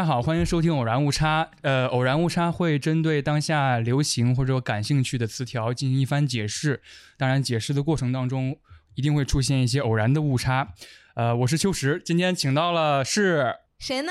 [0.00, 1.50] 大家好，欢迎收听偶然误差。
[1.60, 6.80] 呃，偶然误差会针对当下流行或者说感兴趣的词条进行一番解释。
[7.18, 8.58] 当然，解释的过程当中
[8.94, 10.72] 一定会出现一些偶然的误差。
[11.16, 14.10] 呃，我是秋实，今天请到了是谁呢？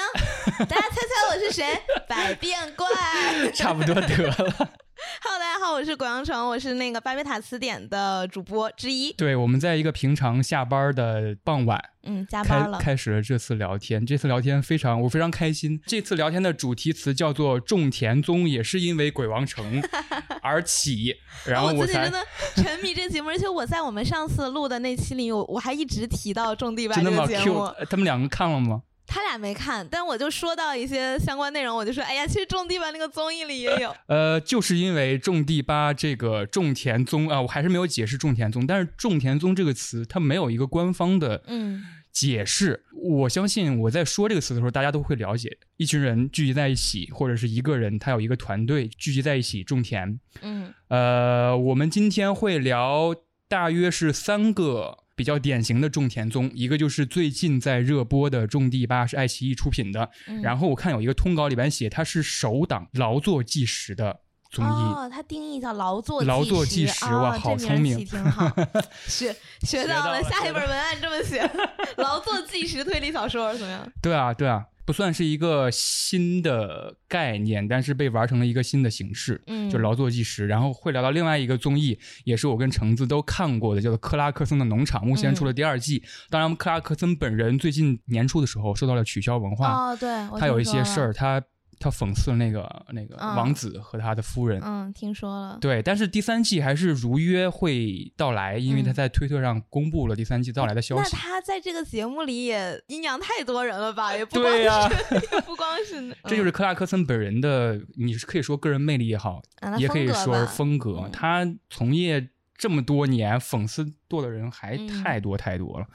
[0.60, 1.66] 大家猜猜我是谁？
[2.08, 2.86] 百变怪。
[3.56, 4.70] 差不多得了。
[5.24, 9.14] Hello，大家好，我是果阳城，我是那个巴别塔词典的主播之一。
[9.14, 12.78] 对，我们在一个平常下班的傍晚，嗯，加班了。
[12.80, 14.06] 开始了这次聊天。
[14.06, 15.80] 这次聊天非常，我非常开心。
[15.86, 19.82] 这次聊天的主题词叫做“种田宗”，也是因为鬼王城
[20.44, 21.16] 而起。
[21.46, 22.20] 然后才我自己真的
[22.56, 27.62] 沉迷这个节目，而且我在我们上次录的那期里，我我还一直提到种地吧这个节目。
[27.64, 28.82] 呃他们两个看了吗？
[29.10, 33.94] 他俩没看，但我就说到一些相关内容，我就说，哎呀，其实种地吧那个综艺里也有。
[34.08, 42.86] 呃，就是因为种地吧这个种田宗啊、我还是没有解释种田宗，但是种田宗这个词它没有一个官方的嗯解释。
[43.02, 50.20] 我相信我在说这个词的时候，大家都会了解，一群人聚集在一起，或者是一个人他有一个团队聚集在一起种田。
[50.42, 53.16] 嗯呃，我们今天会聊
[53.48, 60.10] 大约是三个比较典型的种田宗，一个就是最近在热播的《种地吧》，是爱奇艺出品的。
[60.28, 60.42] 嗯。
[60.42, 64.70] 然后我看有一个通稿里边写，它是首档劳作计时的综艺。
[64.70, 68.50] 哦，它定义叫劳作劳作计计时哦哇好聪明挺好，
[69.08, 70.24] 学学到了。
[70.24, 71.42] 下一本文案这么写：
[71.98, 73.86] 劳作计时推理小说怎么样？
[74.02, 80.48] 对啊，对啊，不算是一个新的概念，但是被玩成了一个新的形式，嗯，就劳作计时。
[80.48, 86.02] 然后会聊到另外一个综艺，也是我跟橙子都看过的，叫做《克拉克森的农场》，目前出了第二季。
[86.32, 91.40] 当然，克拉克森本人最近年初的时候受到了取消文化，哦，对，他有一些事儿，他
[91.80, 94.62] 他讽刺了那个那个嗯王子和他的夫人。
[94.64, 95.58] 嗯，听说了。
[95.62, 101.16] 对，但是第三季还是如约会到来，因为他嗯在推特上公布了第三季到来的消息。
[101.16, 104.14] 那他在这个节目里也阴阳太多人了吧？
[104.18, 111.02] 也不光是，对呀也不光是，这就是嗯克拉克森本人的，你是可以说个人魅力也好，啊也可以说是风格。
[111.06, 115.88] 嗯他从业这么多年，讽刺过的人还嗯太多太多了。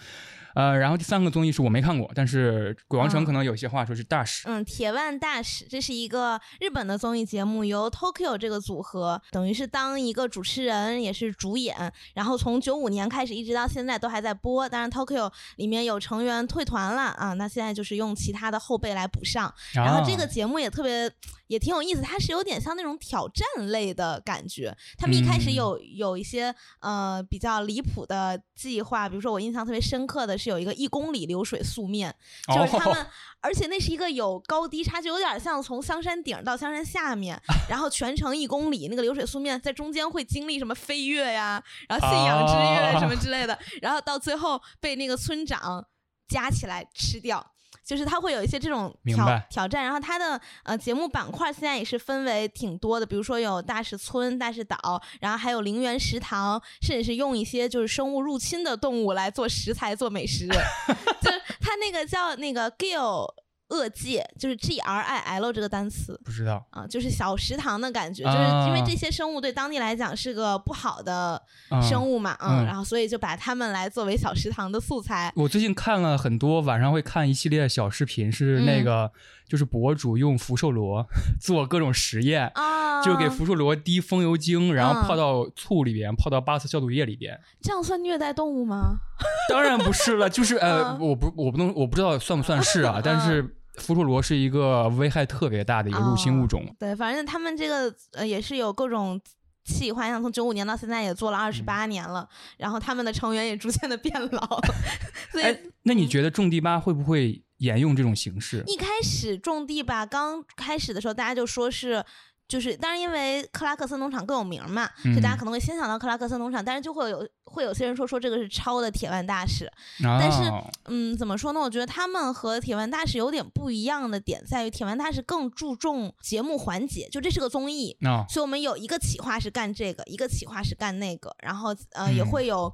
[0.54, 4.48] 呃，然后第三个综艺是我没看过，但是鬼王城嗯可能有些话说是大使。
[4.48, 11.92] 嗯，铁腕大使，这是一个日本的综艺节目，由 Tokyo 这个组合，等于是当一个主持人，也是主演。
[12.14, 14.68] 然后从九五年开始，一直到现在都还在播。
[14.68, 19.52] 当然，Tokyo 里面有成员退团了啊，那现在就是用其他的后辈来补上。
[19.74, 21.10] 然后这个啊节目也特别，
[21.48, 24.74] 也挺有意思，它是有点像那种挑战类的感觉。
[24.96, 32.14] 他们一开始嗯有有一些呃比较离谱的计划，比如说我印象特别深刻的是有一个一公里流水素面，
[32.48, 33.06] 就是他们，哦
[33.40, 45.86] 而且那是一个有高低差就，有点像从香山顶到香山下面， 然后全程一公里，那个流水素面在中间会经历什么飞跃呀，然后信仰之跃什么 之类的，然后到最后被那个村长
[46.26, 47.53] 夹起来吃掉。
[47.84, 60.46] 就是它会有一些这种挑挑战，然后它的呃节目板块现在也是分为挺多的，比如说有大石村、大石岛，然后还有陵园食堂，甚至是用一些就是生物入侵的动物来做食材、做美食。
[61.20, 63.28] 就是它那个叫那个 Gill
[63.70, 66.18] 恶界，就是 G R I L 这个单词。
[66.24, 75.32] 不知道，啊，就是小食堂的感觉，就是啊因为这些生物对当地来讲是个不好的嗯生物嘛，嗯嗯，然后所以就把它们来作为小食堂的素材。
[75.36, 79.12] 我最近看了很多，晚上会看一系列小视频，是那嗯个、
[79.48, 81.06] 就是博主用福寿螺
[81.40, 82.46] 做各种实验。
[82.54, 87.38] 啊，就是给福寿螺滴风油精，然后嗯泡到醋里边，泡到八四消毒液里边。
[87.62, 88.98] 这样算虐待动物吗？
[89.48, 96.64] 当然不是了，就是呃，嗯我不我不能我不知道算不算是啊，但是福寿螺是一个危害特别大的一个入侵物种。
[96.78, 99.20] 对，反正他们这个呃也是有各种
[99.64, 104.60] 企划，像从九五年到现在也做了二十嗯八年了，然后他们的成员也逐渐的变老，
[105.32, 108.62] 所以哎，那你觉得种地吧会不会沿用这种形式？
[108.66, 112.04] 一开始种地吧，刚开始的时候大家就说是。
[112.46, 119.64] 就是，当然，因为克拉克森农场更有名嘛，所以大家嗯可能会先想到克拉克森农场，但是就会有会有些人说说这个是抄的铁腕大使，
[120.04, 120.52] 啊、但是
[120.84, 121.60] 嗯，怎么说呢？
[121.60, 132.70] 我觉得他们和铁腕大使有点不一样的点在于，铁腕大使更注重节目环节，就这是个综艺，啊、所以我们有一个企划是干这个，一个企划是干那个，然后呃也嗯会有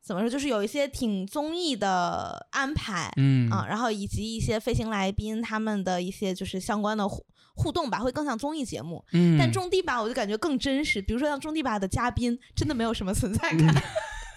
[0.00, 3.12] 怎么说，就是有一些挺综艺的安排。
[3.16, 9.04] 嗯啊，然后以及一些飞行来宾他们的一些就是相关的互互动吧，会更像综艺节目。
[9.12, 11.02] 嗯，但种地吧，我就感觉更真实。
[11.02, 13.82] 比如说像种地吧的嘉宾，真的没有什么存在感。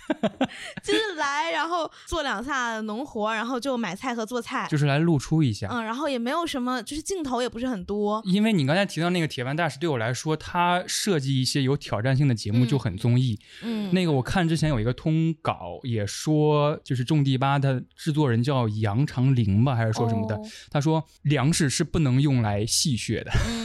[0.83, 5.67] 就是来，然后做两下农活，然后就买菜和做菜，就是来露出一下。
[5.71, 8.21] 嗯，然后也没有什么，就是镜头也不是很多。
[8.25, 13.39] 因为你刚才提到那个铁腕大师，对我来说，他设计一些有挑战性的节目就很综艺。
[13.63, 20.35] 嗯，那个我看之前有一个通稿也说，就是种地吧的制作人叫杨长林吧，还是说什么的？
[20.35, 23.64] 哦他说粮食是不能用来戏谑的，嗯，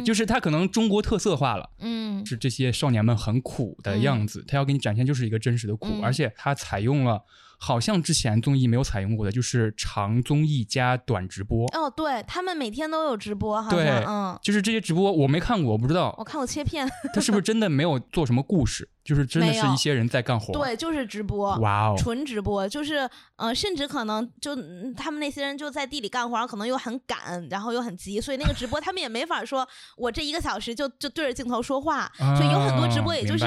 [0.00, 1.70] 就是他可能中国特色化了。
[1.78, 2.24] 嗯。
[2.26, 6.02] 是这些少年们很苦的样子，他要给你展现就是一个真实的苦，嗯。
[6.02, 7.22] 而且他采用了
[7.62, 11.66] 好像之前综艺没有采用过的，就是长综艺加短直播。
[11.74, 16.14] 哦，对他们每天都有直播，好对像嗯，就是这些直播我没看过，我不知道。
[16.16, 21.54] 我看过切片， 他是不是真的没有做什么故事，就是真的是一些人在干活。，对，就是直播。
[21.58, 29.68] 哇哦，纯直播就是，呃，甚至可能就嗯他们那些人就在地里干活，然后可能又很赶，然后又很急，所以那个直播他们也没法说，
[29.98, 33.44] 我这一个小时就就对着镜头说话，所以有很多直播也就是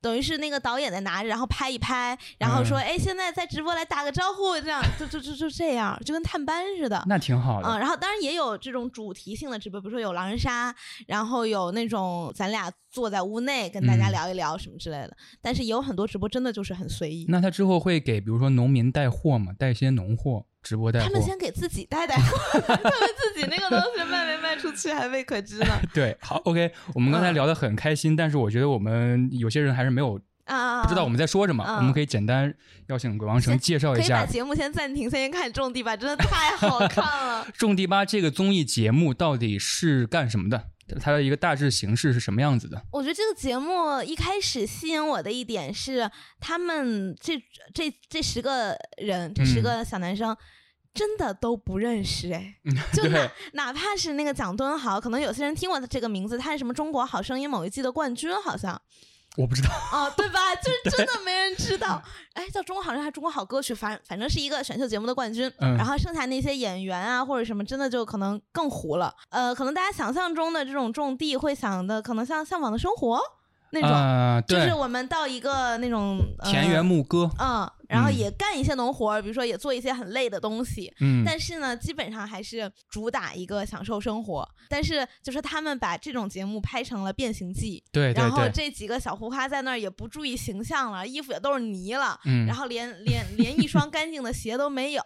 [0.00, 7.02] 等于是那个导演在拿着，然后拍一拍，然后说，嗯哎，现在在直播来打个招呼，这样就就就就这样，就跟探班似的。
[7.06, 7.68] 那挺好的。
[7.68, 10.74] 嗯，然后当然也有这种主题性的直播，比如说有狼人杀，
[11.06, 15.16] 然后有那种咱俩坐在屋内跟大家嗯聊一聊什么之类的。
[15.42, 19.52] 但是也有很多直播真的就是很随意，那他之后会给比如说农民带货吗？
[19.58, 21.06] 带一些农货，直播带货。
[21.06, 25.80] 他们先给自己带带货， 他们自己那个东西卖没卖出去还未可知呢。
[25.94, 32.52] 对，好，OK，我们刚才嗯聊得很开心，但是我觉得我们有些人还是没有啊，不知道我们在说什么，嗯我们可以简单
[32.88, 37.46] 邀请鬼王城介绍一下可以把节目先暂停，先看种地吧，真的太好看了。
[37.58, 40.64] 《种地吧》这个综艺节目到底是干什么的？
[40.98, 42.82] 它的一个大致形式是什么样子的？
[42.90, 46.10] 我觉得这个节目一开始吸引我的一点是，
[46.40, 47.40] 他们这
[47.74, 50.36] 这这十个人，这十嗯个小男生。
[50.92, 52.56] 真的都不认识哎，
[52.92, 58.82] 就哪，哪怕是那个蒋敦豪，可能有些人听过他这个名字，他是什么《中国好声音》某一季的冠军，好像
[59.36, 59.68] 我不知道。
[59.92, 60.54] 啊，对吧？
[60.62, 62.02] 就是真的没人知道，
[62.34, 65.50] 哎，叫《中国好声音》还是《中国好歌曲》，反反正是一个选秀节目的冠军。
[65.58, 69.14] 嗯然后剩下那些演员啊或者什么，真的就可能更糊了。
[69.30, 73.16] 呃，可能大家想象中的这种种地会想的，可能像《向往的生活》
[73.70, 80.92] 那种，就是，我们到一个那种、呃、田园牧歌，嗯，然后嗯也干一些农活，比如说也做一些很累的东西。
[81.00, 84.48] 嗯，但是呢，基本上还是主打一个享受生活。
[84.68, 95.02] 但是就是他们把这种节目拍成了变形记，对对对，然后这几个小胡花在那儿也不注意形象了，衣服也都是泥了，嗯，然后连连连一双干净的鞋都没有。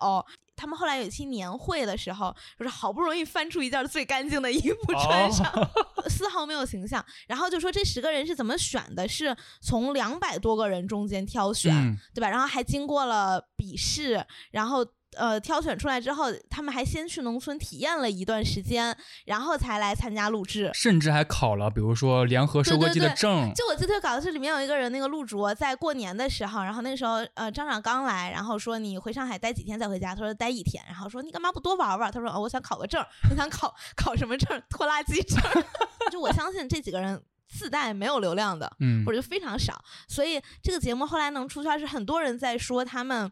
[0.56, 7.04] 他们后来有一期年会的时候，就是好不容易翻出一件最干净的衣服穿上， 哦丝毫没有形象。
[7.26, 12.30] 然后就说这十个人是怎么选的，是从两百多个人中间挑选，嗯对吧？
[12.30, 14.84] 然后还经过了笔试，然后
[15.16, 20.72] 呃挑选出来之后，他们还先去农村体验了一段时间，然后才来参加录制。
[20.74, 32.10] 甚至还考了，比如说联合收割机的对对对证，就我记得搞的是里面有一个人，那个陆卓在过年的时候，然后那个时候呃张长刚来，然后说你回上海待几天再回家，他说待一天，然后说你干嘛不多玩玩？
[32.10, 34.60] 他说哦我想考个证儿，我想考考什么证？
[34.68, 35.40] 拖拉机证。
[36.10, 37.22] 就我相信这几个人
[37.54, 43.30] 自带没有流量的，嗯或者就非常少，所以这个节目后来能出圈，是很多人在说他们，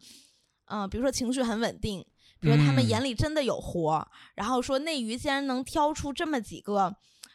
[0.66, 2.04] 嗯、比如说情绪很稳定，
[2.40, 6.94] 比如他们嗯眼里真的有活儿，然后说内娱竟然能挑出这么几个。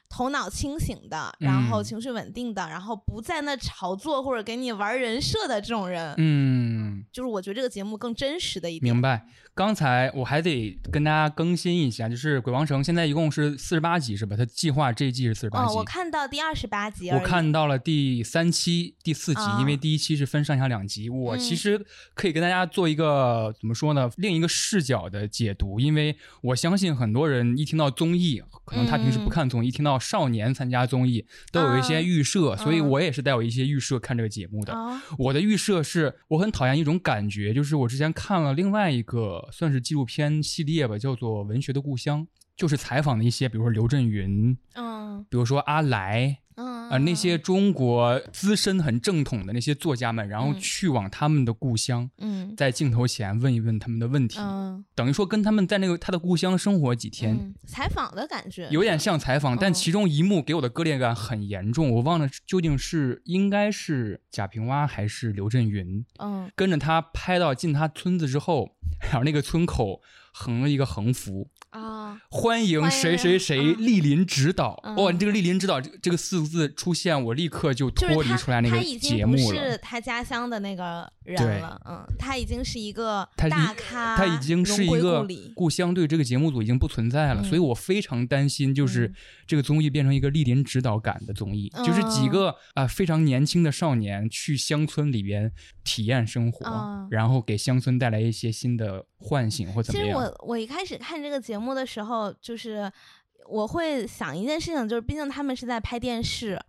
[0.10, 8.94] 头脑清醒的，然后嗯情绪稳定的，然后不在那炒作或者给你玩人设的这种人，嗯，就是我觉得这个节目更真实的一点。
[8.94, 9.28] 明白。
[9.58, 14.38] 刚才我还得跟大家更新一下，就是《鬼王城》现在一共是四十八集是吧？
[14.38, 15.78] 它计划这一季是四十八哦，集。
[15.78, 21.10] 我看到第二十八集我看到了第三期、第四集，啊因为第一期是分上下两集。
[21.10, 21.84] 我嗯其实
[22.14, 34.72] 可以跟大家做一个怎么说呢，另一个视角的解读，因为我相信很多人一听到综艺，可能他平时不看综艺，一听到少年参加综艺，都有一些啊预设，所以嗯我也是带有一些预设看这个节目的。
[34.72, 42.24] 啊，我的预设是我很讨厌一种感觉，就是我之前看了另外一个算是纪录片系列吧，叫做《文学的故乡》，
[42.56, 45.26] 就是采访的一些，比如说刘震云，嗯。
[45.30, 52.54] 比如说阿来，嗯啊，那些中国资深很正统的那些作家们，然后嗯去往他们的故乡，嗯。
[52.58, 54.84] 在镜头前问一问他们的问题，嗯。
[54.96, 58.68] 等于说跟他们在那个他的故乡生活几天，嗯采访的感觉。
[58.72, 59.74] 有点像采访，但嗯。
[59.74, 66.50] 其中一幕给我的割裂感很严重，我忘了究竟是应该是贾平凹还是刘震云，嗯。
[66.56, 68.72] 跟着他拍到进他村子之后，
[69.02, 70.02] 然后那个村口
[70.34, 74.80] 横了一个横幅，啊哦欢迎谁谁谁嗯莅临指导。
[74.84, 74.96] 嗯。
[74.96, 79.72] 哇，你这个莅临指导这这个四个字出现，我立刻就脱离出来那个他已经不节目了。
[79.72, 87.44] 是他家乡的那个人了，嗯，他已经是一个大咖，他已经是一个故乡对这个节目组已经不存在了，嗯。
[87.44, 89.16] 所以我非常担心，就是嗯。
[89.48, 95.50] 这个综艺变成一个莅临指导感的综艺，就是几嗯个啊、非常年轻的少年去乡村里边
[95.86, 97.08] 体验生活，嗯。
[97.12, 100.08] 然后给乡村带来一些新的唤醒或怎么样。
[100.08, 100.18] 其实。
[100.18, 102.92] 我我一开始看这个节目的时候，时候就是
[103.48, 106.60] 我会想一件事情，就是毕竟他们是在拍电视，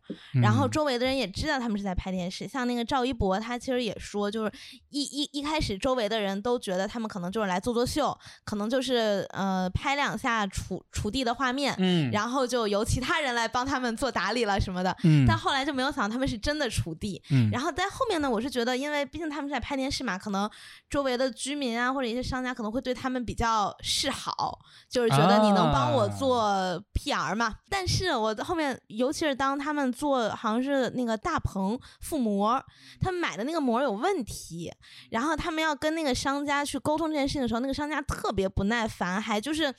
[0.40, 0.70] 然后嗯。
[0.70, 2.46] 周围的人也知道他们是在拍电视。
[2.46, 4.52] 像那个赵一博，他其实也说，就是
[4.90, 14.94] 一一一开始周围的人都觉得他们可能就是来做做秀，可能就是呃拍两下锄锄地的画面，嗯，然后就由其他人来帮他们做打理了什么的。
[15.04, 15.24] 嗯。
[15.26, 17.50] 但后来就没有想到他们是真的锄地，嗯。
[17.50, 20.48] 然后在后面呢，我是觉得，因为毕竟他们是在拍电视嘛，可能
[20.88, 24.58] 周围的居民啊或者一些商家可能会对他们比较示好，
[24.88, 27.54] 就是觉得你能帮我啊做 PR 嘛。
[27.70, 32.62] 但是我后面，尤其是当他们做好像是那个大棚覆膜，
[33.00, 34.72] 他们买的那个膜有问题，
[35.10, 39.74] 然后他们要跟那个商家去沟通这件事情的时候，那个商家特别不耐烦，还就是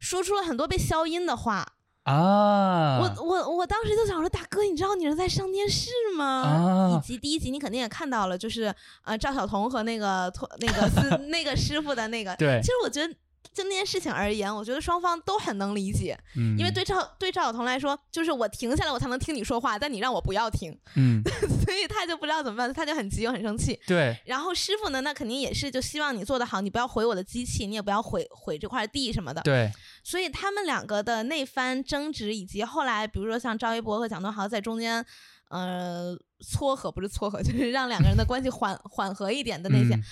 [0.00, 1.66] 说出了很多被消音的话。
[2.04, 6.24] 啊，我我我当时就想说，大哥，你知道你是在上电视吗？
[6.24, 12.36] 啊以及第一集你肯定也看到了，就是呃赵晓彤和那个托那个师 那个师傅的那个。
[12.36, 13.12] 对其实我觉得
[13.56, 21.22] 就那件事情而言，我觉得双方都很能理解，嗯，因为对赵对赵晓彤来说，就是我停下来我才能听你说话，但你让我不要停，嗯
[21.64, 23.80] 所以他就不知道怎么办，他就很急又很生气。
[23.86, 29.40] 对然后师傅呢，那肯定也是就希望你做得好，你不要毁我的机器，你也不要毁毁这块地什么的。
[29.40, 29.72] 对
[30.04, 35.02] 所以他们两个的那番争执，以及后来比如说像赵一博和蒋敦豪在中间，
[35.48, 36.14] 呃，
[36.46, 39.94] 撮合不是撮合，就是让两个人的关系缓缓和一点的那些。
[39.94, 40.02] 嗯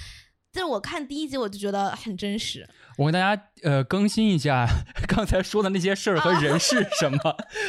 [0.54, 2.64] 就是我看第一集我就觉得很真实，
[2.96, 4.64] 我跟大家呃更新一下
[5.08, 7.18] 刚才说的那些事儿和人是什么。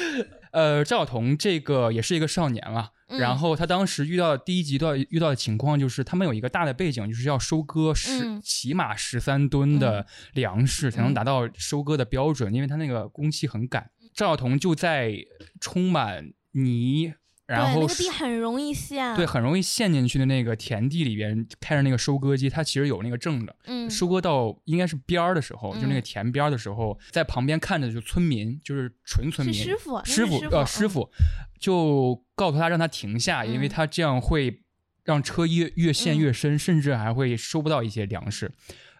[0.53, 13.89] 呃，赵晓彤这个也是一个少年了，嗯然后他当时遇到第一集到遇到的情况就是，他们有一个大的背景，就是要收割十、嗯起码十三吨的粮食才能达到收割的标准，因为他那个工期很赶。
[14.13, 15.13] 赵晓彤就在
[15.59, 17.13] 充满泥，
[17.47, 23.55] 然，后那个地很容易陷，对，很容易陷进去的那个田地里边，开着那个收割机，它其实有那个证的。
[23.65, 31.11] 嗯，收割到应该是边儿的时候，就那个嗯田边儿的时候，在旁边看着就村民，就是纯村民，师傅，师傅呃师傅
[31.59, 34.63] 就告诉他让他停下，因为嗯他这样会
[35.03, 38.51] 让车越越陷嗯越深，甚至还会收不到一些粮食。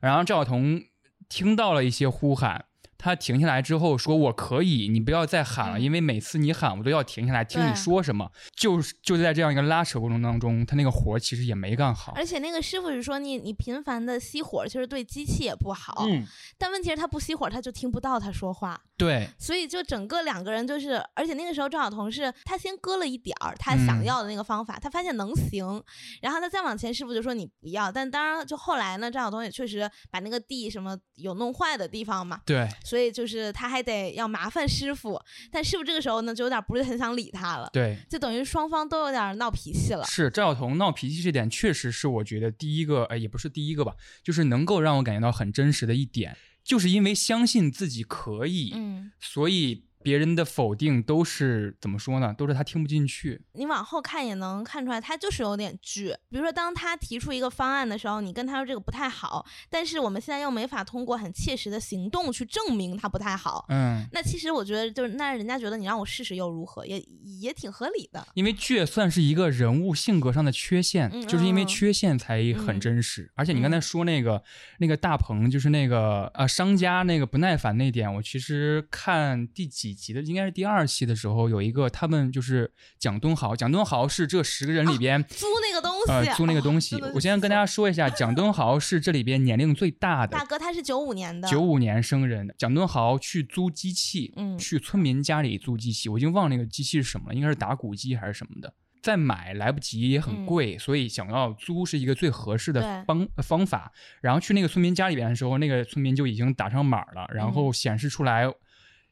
[0.02, 0.84] 然后赵晓彤
[1.28, 2.66] 听到了一些呼喊。
[2.98, 12.14] 他停下来之后说：“我可以，你不要再喊了，嗯因为每次你喊我都要停下来听你说什么。”就是就在这样一个拉扯过程当中，他那个活儿其实也没干好。
[12.16, 16.06] 而且那个师傅是说你你频繁的熄火，其实对机器也不好。
[16.08, 16.26] 嗯，
[16.58, 18.80] 但问题是他不熄火，他就听不到他说话。
[18.98, 25.84] 对，所以就整个两个人就是，而且那个时候赵晓彤是他先割了一点儿他想嗯要的那个方法，他发现能行，
[26.22, 27.92] 然后他再往前，师傅就说你不要。
[27.92, 35.20] 但当然，就后来呢，赵晓彤也确实把那个地什么有弄坏的地方嘛，对，所以就是他还得要麻烦师傅，
[35.52, 40.06] 但师傅这个时候呢，就有点不是很想理他了，对，就等于双方都有点闹脾气了。
[40.06, 52.32] 是赵晓彤闹脾气这点，确实是我觉得第一个，哎，也不是第一个吧，就是能够让我感觉到很真实的一点，就是因为相信自己可以，嗯，所以别人的否定都是怎么说呢？
[52.38, 53.42] 都是他听不进去。
[53.54, 56.16] 你往后看也能看出来，他就是有点倔。
[56.30, 63.66] 比如说，当他提出一个方案的时候，你跟他说这个不太好，但是我们现在又没法通过很切实的行动去证明它不太好。
[63.70, 67.00] 嗯，那其实我觉得，就是那人家觉得你让我试试又如何，也
[67.42, 68.28] 也挺合理的。
[68.36, 73.32] 因为倔算是一个人物性格上的缺陷，嗯就是因为嗯缺陷才很嗯真实。
[73.34, 74.44] 而且你刚才嗯说那个、
[74.78, 85.24] 那个大鹏，就是那个呃商家那个不耐烦那点，我其实看第几集的，应该是第二期的时候，有一个他们就是蒋敦豪，蒋敦豪是这十个人里边。
[85.24, 92.54] 租那个东西，呃，租那个哦东西，我先跟大家说一下，蒋敦豪是这里边年龄最大的大，哥他是九五年的，九五年生人。
[92.58, 98.74] 蒋敦豪去租机器，嗯去村民家里租机器，我已经忘了那个机器是什么了，应该是打谷机还是什么的。
[99.02, 103.92] 再买来不及，也很嗯贵，所以想要租是一个最合适的方方法。
[104.20, 108.52] 然后去那个村民家里边的时候，那个村民就已经打上码了，然后显示出来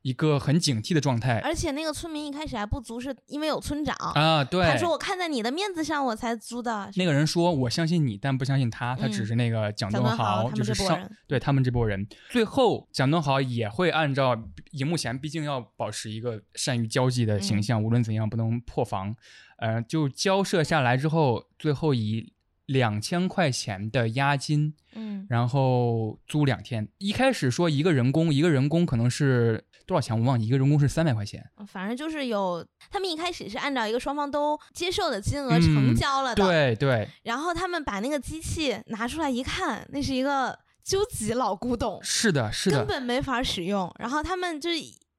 [0.04, 3.96] 一个很警惕的状态而且那个村民一开始还不租，是因为有村长。
[4.14, 4.44] 啊。
[4.44, 8.96] 对，他说：“我看在你的面子上，我才租的。”那个人说：“我相信你，但不相信他。
[8.96, 12.06] 他嗯只是那个蒋敦豪就是上对他们这波人。
[12.30, 14.38] 最后，蒋敦豪也会按照
[14.72, 19.16] 荧幕前，毕竟要保持一个善于交际的形嗯象，无论怎样不能破防。
[19.58, 22.33] 呃，就交涉下来之后，最后以
[22.66, 26.88] 两千块钱的押金，嗯然后租两天。
[26.98, 31.44] 一开始说一个人工，一个人工可能是多少钱我忘记，一个人工是三百块钱。
[31.68, 43.94] 反正就是有，他们一开始是按照一个双方都接受的金额嗯成交了的，对对，然后他们把那个机器拿出来一看，那是一个究极老古董，是的，是的根的，本没法使用。
[44.00, 44.70] 然后他们就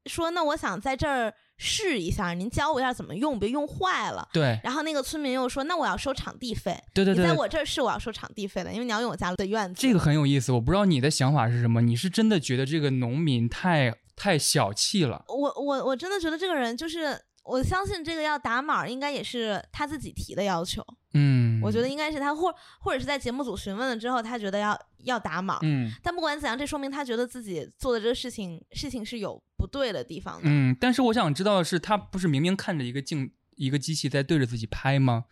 [0.07, 10.53] 说：“那我想在这儿试一下，您教我一下怎么用，别用坏了。”对然后那个村民又说：“那我要收场地费，对对对，你在我这儿试我要收场地费的，因为你要用我家的院子。”这个很有意思。
[10.53, 15.25] 我不知道你的想法是什么，你是真的觉得这个农民太太小气了？
[15.29, 20.85] 我我我真的觉得这个人就是，我相信这个要打码应该也是他自己提的要求。
[21.15, 25.59] 嗯，我觉得应该是他或或者是在节目组询问了之后，他觉得要要打码。
[25.63, 30.43] 嗯但不管怎样，这说明他觉得自己做的这个事情事情是有不对的地方的。
[30.45, 35.25] 嗯，但是我想知道的是，他不是明明看着一个镜一个机器在对着自己拍吗？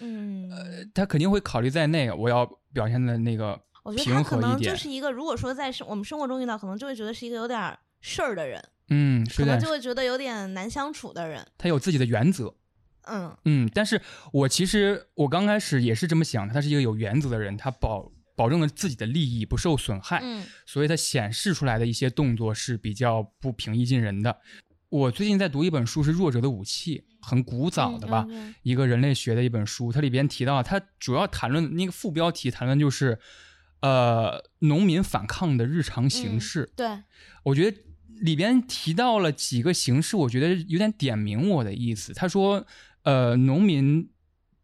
[0.00, 4.76] 嗯，呃他肯定会考虑在内，我要表现的那个我觉得他可能就和一点。
[4.76, 11.44] 是一个，如果说在生我们生活中遇到，可能就会觉得是一个有点事儿的人，嗯，是的可能就，会觉得有点难相处的人。
[11.58, 12.54] 他有自己的原则。
[13.06, 14.00] 嗯嗯，但是
[14.32, 24.38] 我其实我刚开始也是这么想的，他是一个有原则的人，他保保证了自己的利益不受损害，嗯所以他显示出来的一些动作是比较不平易近人的。
[24.88, 33.18] 我最近在读一本书，是《弱者的武器》，很古早的吧，嗯一个人类学的一本书，它里边提到，它主要谈论那个副标题谈论就是，
[33.80, 36.70] 呃，农民反抗的日常形嗯式。
[36.76, 36.86] 对，
[37.42, 37.76] 我觉得
[38.20, 42.14] 里边提到了几个形式，我觉得有点点明我的意思。
[42.14, 42.64] 他说，
[43.04, 44.10] 呃，农民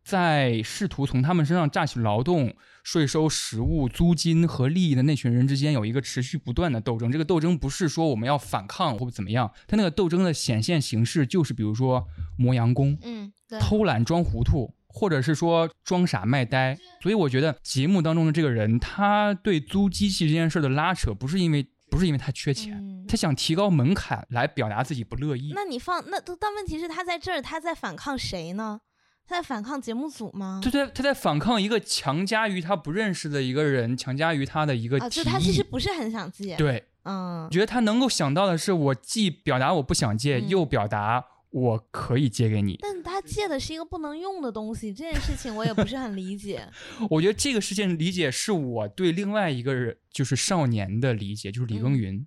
[0.02, 7.12] 在试图从他们身上榨取劳动、税收、食物、租金和利益的那群人之间有一个持续不断的斗争。
[7.12, 12.06] 这个斗争不是说我们要反抗或者怎么样，他那个斗争的显现形式就是，比如说
[12.36, 13.30] 磨洋工、嗯，
[13.60, 16.76] 偷懒装糊涂，或者是说装傻卖呆。
[17.02, 25.52] 所以我觉得节目当中的这个人，他对租机器这件事的拉扯，不是因为不是因为他缺钱，嗯他想提高门槛来表达自己不乐意。
[25.54, 28.80] 那你放那但问题是他在这儿他在反抗谁呢？
[29.26, 30.60] 他在反抗节目组吗？
[30.62, 35.62] 他在他在反抗一个强加于他不认识的一个人，强加于他的一个就他其实。
[35.62, 36.56] 不是很想借。
[36.56, 42.78] 对，嗯我觉得他能够想到的是，我既表达我不想借，嗯又表达我可以借给你。
[42.80, 46.66] 但他借的是一个不能用的东西，这件事情我也不是很理解。
[47.10, 52.14] 我觉得这个事件理解是我对另外一个人，就是少年的理解，就是李耕嗯耘。
[52.14, 52.26] 嗯，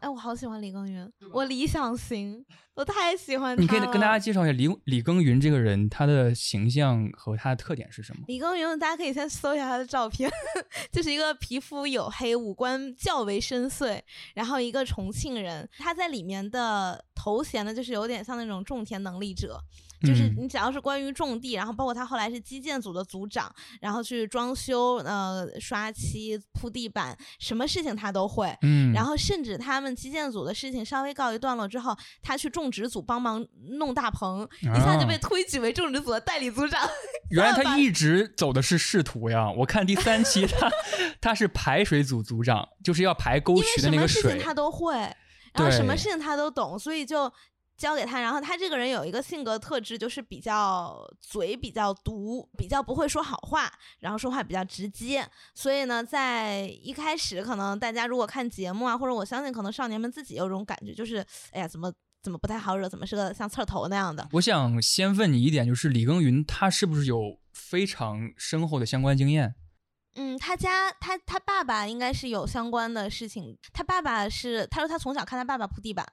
[0.00, 8.22] 哎，我好喜欢李耕耘，我理想型，我太喜欢他你可以跟大家介绍一下李李耕耘这个人，他的形象和他的特点是什么？
[8.28, 10.30] 李耕耘，大家可以先搜一下他的照片，
[10.90, 14.00] 就是一个皮肤黝黑、五官较为深邃，
[14.34, 15.68] 然后一个重庆人。
[15.78, 19.60] 他在里面的头衔呢，就是有点像那种种田能力者，
[20.02, 28.56] 就是嗯你只要是关于种地，然后包括他后来是基建组的组长，然后去装修、呃刷漆、铺地板，什么事情他都会。
[28.62, 33.44] 嗯，然后甚至他们基建组的事情稍微告一段落之后，他去种植组帮忙
[33.78, 36.88] 弄大棚，一下就被啊推举为种植组的代理组长。
[37.30, 39.50] 原来他一直走的是仕途呀！
[39.50, 40.70] 我看第三期他
[41.20, 44.22] 他是排水组组长，就是要排沟渠的那个水。
[44.22, 44.94] 事情他都会，
[45.52, 47.30] 然后什么事情他都懂，所以就
[47.78, 48.20] 交给他。
[48.20, 55.26] 然后他这个人有一个性格特质，就是比较嘴比较毒，比较不会说好话，然后说话比较直接。
[55.54, 61.90] 所以呢，在一开始可能大家如果看节目啊，或者我相信可能少年们自己有种感觉，就是哎呀，怎么
[62.22, 64.28] 怎么不太好惹，怎么是个像刺儿头那样的。
[64.32, 69.54] 我想先问你一点，就是李耕耘他是不是有非常深厚的相关经验？
[70.16, 76.04] 嗯，他家他他爸爸应该是有相关的事情，他爸爸是他说他从小看他爸爸铺地板。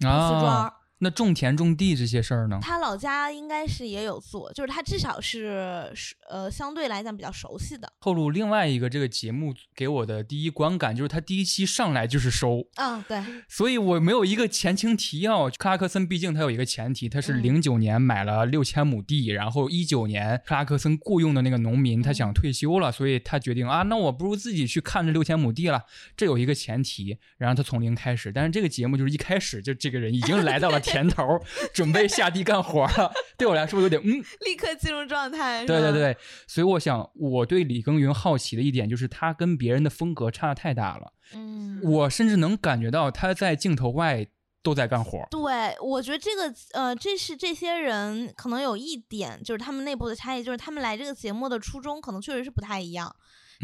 [0.00, 0.72] 瓷砖啊儿，
[1.04, 2.58] 那种田种地这些事儿呢？
[2.62, 7.92] 他老家应该是也有做，就是他至少是是呃相对来讲比较熟悉的。
[8.00, 15.50] 透露另外一个这个节目给我的第一观感就是他第一期上来就是收，嗯，对，所以我没有一个前情提要。
[15.50, 25.82] 克拉克森毕竟他有一个前提，他是嗯零九年买了六千亩地，然后一九年克拉克森雇佣的那个农民他嗯想退休了，所以他决定啊，那我不如自己去看这六千亩地了。
[26.16, 28.32] 这有一个前提，然后他从零开始。
[28.32, 31.40] 但是这个节目就是一开始就这个人已经来到了田头，
[31.72, 33.12] 准备下地干活了。
[33.36, 35.66] 对我来说有点嗯， 立刻进入状态。
[35.66, 44.24] 对对对，所以我想，我对李耕耘好奇的一点就是他跟别人的风格差的太大了，嗯，我甚至能感觉到他在镜头外
[44.62, 45.26] 都在干活。
[45.30, 53.14] 对，我觉得这个呃，这是这些人可能有一点，就是他们内部的差异，就是他们来这个节目的初衷可能确实是不太一样。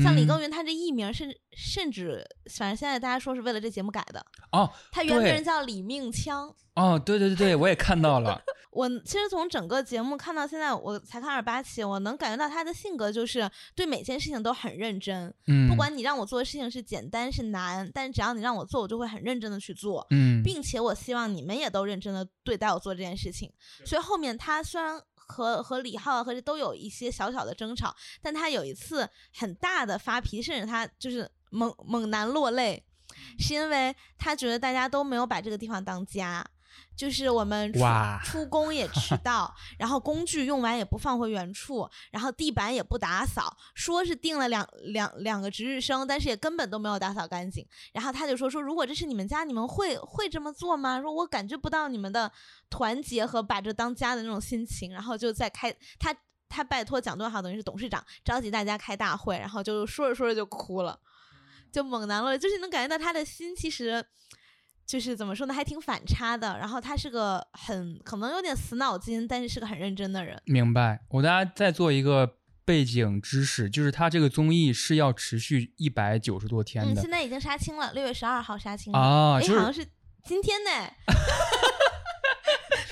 [0.02, 2.24] 像李嗯耕耘，他这艺名甚至甚至，
[2.56, 4.24] 反正现在大家说是为了这节目改的。
[4.52, 8.40] 哦他原名叫李命枪，哦，对对对对，我也看到了。
[8.70, 15.34] 我其实从整个节目看到现在，我才看二十八期，我能感觉到他的性格就是对每件事情都很认真。
[15.48, 23.52] 嗯，不管你让我做的事情是简单是难，但是只要你让我做，我就会很认真的去做，嗯，并且我希望你们也都认真的对待我做这件事情。
[23.84, 32.82] 所以后面他虽然和和李浩啊和这都有一些小小的争吵，但他有一次很大的发脾气，甚至他就是猛猛男落泪，
[33.38, 36.44] 是因为他觉得大家都没有把这个地方当家。
[36.96, 37.80] 就是我们出
[38.24, 47.66] 出工也迟 到，然后工具用完也不放回原处，然后地板也不打扫，说是定了两两两个值日生，但是也根本都没有打扫干净。
[47.92, 51.00] 然后他就说说，如果这是你们家，你们会会这么做吗？
[51.00, 52.30] 说我感觉不到你们的
[52.68, 54.92] 团结和把这当家的那种心情。
[54.92, 56.14] 然后就在开他
[56.48, 60.98] 他拜托蒋敦豪，等于是董事长召集大家开大会，然后就说着说着就哭了，
[61.72, 64.04] 就猛男了，就是能感觉到他的心其实。
[64.90, 66.59] 就是怎么说呢，还挺反差的。
[66.59, 70.37] 然后他是个很可能有点死脑筋，但是是个很认真的人。
[70.46, 70.98] 明白。
[71.11, 78.98] 我大家再做一个背景知识，就是他这个综艺是要持续一百九十多天嗯，的现在已经杀青了，六月十二号杀青了。
[78.98, 79.87] 啊，哎，就是好像是
[80.24, 80.70] 今天呢。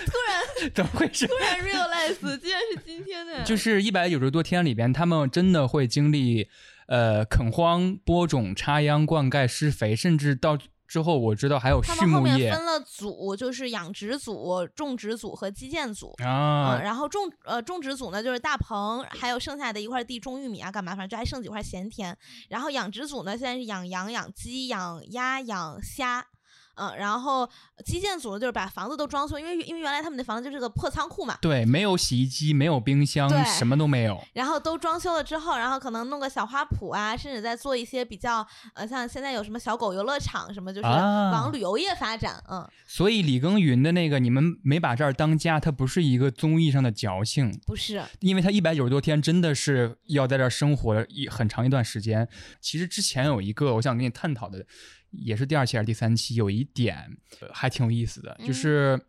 [0.06, 1.26] 突然 怎么回事？
[1.26, 3.42] 突然 realize，竟然是今天呢。
[3.42, 6.48] 就是一百九十多天里边，他们真的会经历
[6.86, 10.56] 呃垦荒、播种、插秧、灌溉、施肥，甚至到
[10.88, 16.14] 之后我知道还有畜他们后牧业面分了组，就是养殖组、种植组和基建组。
[16.24, 20.96] 嗯，啊，然后种呃种植组呢，就是大棚，还有剩下的一块地种玉米啊，干嘛？
[20.96, 22.16] 反正就还剩几块闲田。
[22.48, 26.26] 然后养殖组呢，现在是养羊、养鸡、养鸭、养虾。
[26.78, 27.48] 嗯，然后
[27.84, 34.22] 基建组，就是把房子都装修，因为因为原来他们的房子就是个破仓库嘛，对，没有洗衣机，没有冰箱，什么都没有。
[34.32, 42.42] 然后都装修了之后，然后可能弄个小花圃啊，甚至在做一些比较呃，像现在有什么小狗游乐场什么，就是啊往旅游业发展。
[42.48, 52.28] 嗯，所以李耕耘的那个，你们没把这儿当家，它不是一个综艺上的矫情，不是，因为他一百九十多天真的是要在这儿生活一很长一段时间。
[52.60, 54.64] 其实之前有一个我想跟你探讨的，
[55.10, 59.00] 也是第二期还是第三期，有一点、呃还挺有意思的，嗯就是。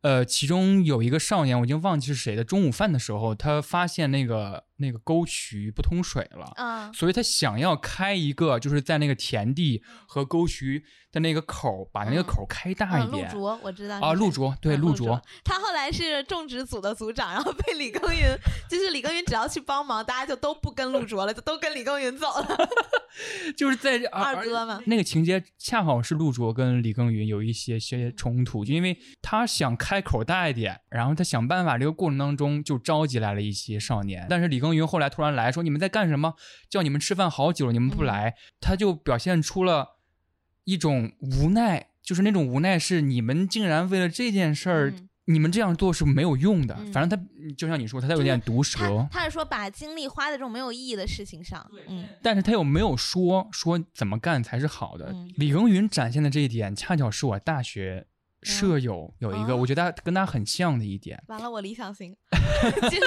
[0.00, 2.44] 呃，其中有一个少年，我已经忘记是谁的。
[2.44, 13.24] 中午饭的时候，他发现那个那个沟渠不通水了，嗯所以他想要开一个，就是在那个田地和沟渠的那个口儿，把那个嗯口儿开大一嗯，陆。
[13.30, 18.36] 卓我知道啊，陆卓，对，嗯陆卓，，他后来是种植组的组长，然后被李耕耘，
[18.68, 22.68] 就是李耕耘只要去帮忙，大家就都不跟陆卓了，就都跟李耕耘走了。
[23.56, 36.34] 就是在啊二哥嘛，那个情节恰好是陆卓跟李耕耘有一些些冲突，就因为他想开口大一点，然后他想办法，这个过程当中就召集来了一些少年，但是李耕耘后来突然来说你们在干什么？
[36.68, 39.96] 叫你们吃饭好久了，你们不来，他就表现出了
[40.64, 44.90] 一种无奈，就是那种无奈是你们竟然为了这件事儿。
[44.90, 47.22] 嗯你们这样做是没有用的，嗯反正他
[47.54, 51.70] 就像你说，他有点毒舌，他他是说把精力花在这种没有意义的事情上。
[51.86, 55.10] 嗯，但是他又没有说说怎么干才是好的。
[55.12, 58.06] 嗯李耕耘展现的这一点，恰巧是我大学
[58.42, 61.22] 舍友有一个，哦我觉得跟他很像的一点。
[61.28, 62.16] 完了，我理想型，
[62.90, 62.98] 介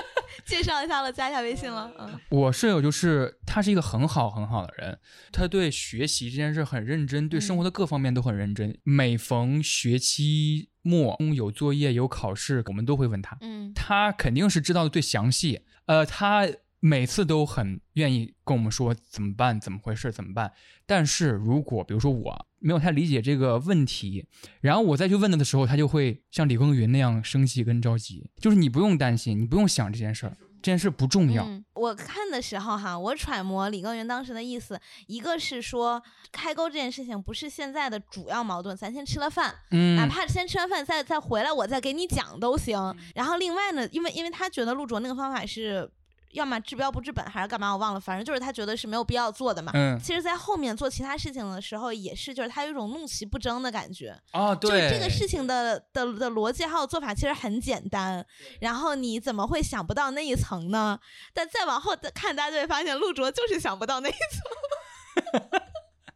[0.46, 1.92] 介绍一下了，加一下微信了。
[2.00, 5.00] 嗯我舍友就是他是一个很好很好的人，
[5.32, 8.78] 他对学习这件事很认真，对生活的各方面都很认真。
[8.84, 15.62] 每逢学期末有作业有考试，我们都会问他，嗯他肯定是知道的最详细。
[15.86, 16.48] 呃，他
[16.84, 20.52] 每次都很愿意跟我们说怎么办，怎么回事，怎么办。
[20.88, 24.28] 但是如果比如说我没有太理解这个问题，
[24.62, 28.30] 然后我再去问他的时候，他就会像李耕耘那样生气跟着急。
[28.40, 31.46] 就是你不用担心，你不用想这件事儿，这件事不重要。
[31.46, 42.96] 嗯，我看的时候哈，我揣摩李耕耘当时的意思，一个是说开沟这件事情不是现在的主要矛盾，咱先吃了饭，嗯，哪怕先吃完饭再再回来，我再给你讲都行。
[43.14, 45.90] 然后另外呢，因为因为他觉得陆卓那个方法是
[46.34, 49.72] 要么治标不治本，还是干嘛，我忘了，反正就是他觉得是没有必要做的嘛。
[49.76, 58.26] 嗯其实，在后面做其他事情的时候，也是就是他有一种怒其不争的感觉，哦，对，就是这个事情的的的逻辑还有做法其实很简单，
[58.60, 61.00] 然后你怎么会想不到那一层呢？
[61.34, 65.42] 但再往后看，大家就会发现陆卓就是想不到那一层。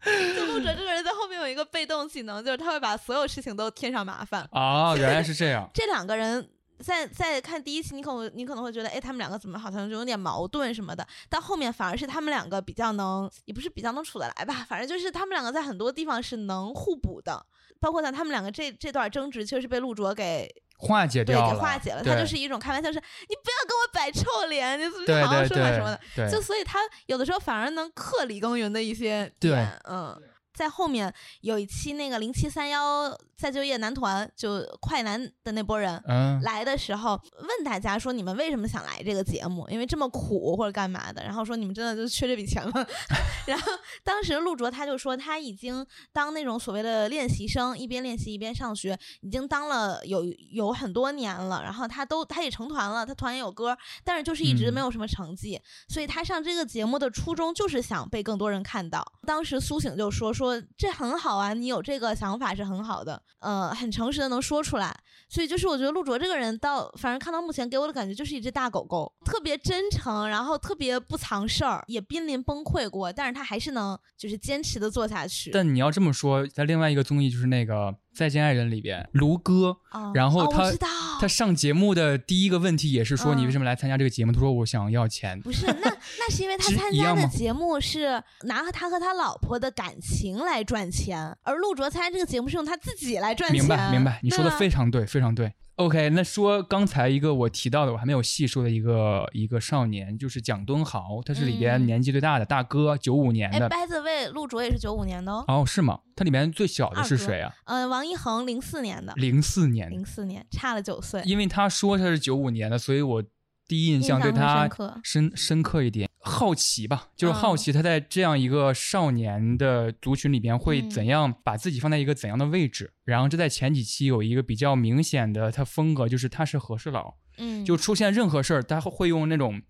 [0.06, 4.47] 就陆卓这个人在后面有一个被动技能，就是他会把所有事情都添上麻烦。
[4.51, 5.67] 哦，原来是这样。
[5.73, 6.47] 这两个人
[6.80, 11.06] 在在看第一期，你可能你可能会觉得，哎，他们两个怎么好像就有点矛盾什么的。
[11.30, 17.46] 但后面反而是他们两个比较能，也不是比较能处得来吧，反正就是他们两个在很多地方是能互补的。
[17.80, 22.04] 包括像他们两个这这段争执，确实是被陆卓给化解对掉了，给化解了。
[22.04, 26.00] 他就是一种开玩笑是，你不要跟我摆臭脸，你你对对好好说话什么的。
[26.16, 30.22] 对对就所以他有的时候反而能克李耕耘的一些对点，嗯。
[30.56, 36.02] 在后面有一期那个零七三幺再就业男团就快男的那波人。
[36.08, 39.68] 嗯，来的时候问大家说你们为什么想来这个节目？
[39.70, 41.24] 因为这么苦或者干嘛的？
[41.24, 42.86] 然后说你们真的就缺这笔钱吗？
[43.46, 43.72] 然后
[44.04, 51.62] 当时陆卓他就说他已经当那种所谓的练习生，一边练习一边上学，已经当了有有很多年了。
[51.63, 55.60] 然后他都他也成团了，他团也有歌，但是就是一直嗯没有什么成绩。
[55.88, 59.06] 所以他上这个节目的初衷就是想被更多人看到。
[59.26, 64.96] 当时苏醒就说说说这很好啊，你有这个想法是很好的，呃，很诚实的能说出来。
[65.28, 75.50] 所以就是我觉得陆卓这个人到，反正看到目前给我的感觉就是一只大狗狗，特别真诚，然后特别不藏事儿，也濒临崩溃过，但是他还是能就是坚持的做下去。
[75.52, 80.71] 但你要这么说，在另外一个综艺就是那个《再见爱人》里边，卢哥哦然后他
[81.19, 84.32] 他上节目的第一个问题也是说嗯你为什么来参加这个节目？
[84.32, 85.39] 他说我想要钱。
[85.41, 93.60] 不是，那那是因为他 参加的节目是拿他和他老婆的感情来赚钱，而陆卓参加这个节目是用他自己来赚钱。
[93.60, 95.51] 明白明白，你说的非常对，非常对。
[95.76, 103.68] OK，那说刚才一个我提到的，我还没有细说的一个一个少年，就是蒋敦豪，他是里边嗯年纪最大的大哥，九五年哎的。
[103.68, 105.44] ，by the way，陆卓也是九五年的哦。
[105.50, 106.00] 哦，是吗？
[106.16, 107.54] 他里面最小的是谁啊？
[107.66, 111.22] 呃，王一恒零四年的，零四年的零四年差了九岁。
[111.26, 113.22] 因为他说他是九五年的，所以我
[113.68, 122.94] 第一印印象对他深刻深深刻一点，好奇吧，就是好嗯奇他在这样一个少年的族群里边会嗯怎样把自己放在一个怎样的位置。
[123.04, 129.62] 然后这在前几期有一个比较明显的他风格，就是他是和事佬，嗯，就出现任何事儿，他会用那种。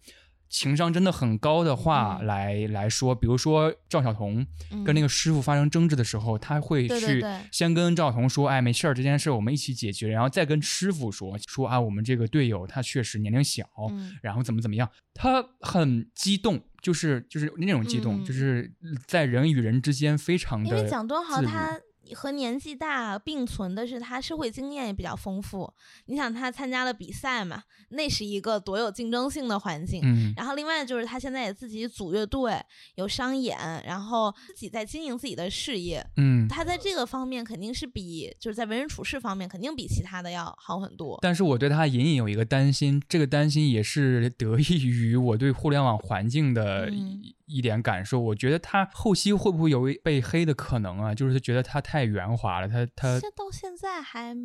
[0.58, 2.28] 情商真的很高的话嗯。
[2.28, 4.46] 来、来说，比如说赵晓彤
[4.84, 14.14] 跟那个个师傅发生争执的时候，他会去先跟赵晓彤说，哎，没事儿，这件事我们一起解决，然后再跟师傅说说啊，我们这个队友他确实年龄小，嗯。
[14.22, 18.26] 然后怎么怎么样，他很激动，就是就是那种激动，嗯。
[18.26, 18.74] 就是
[19.06, 21.50] 在人与人之间非常的因为蒋敦豪自如。
[21.52, 21.80] 他
[22.14, 25.74] 和年纪大并存的是他社会经验也比较丰富。
[26.06, 30.02] 你想他参加了比赛嘛，那是一个多有竞争性的环境。
[30.04, 32.62] 嗯然后另外就是他现在也自己组乐队，
[32.96, 36.06] 有商演，然后自己在经营自己的事业。
[36.18, 41.18] 嗯，他在这个方面肯定是比就是在为人处事方面肯定比其他的要好很多。
[41.22, 48.20] 但是我对他隐隐有一个担心，这个担心也是得益于我对互联网环境的、嗯一点感受。
[48.20, 51.16] 我觉得他后期会不会有被黑的可能啊？
[51.16, 54.36] 就是他觉得他太圆滑了，他他现到现在还，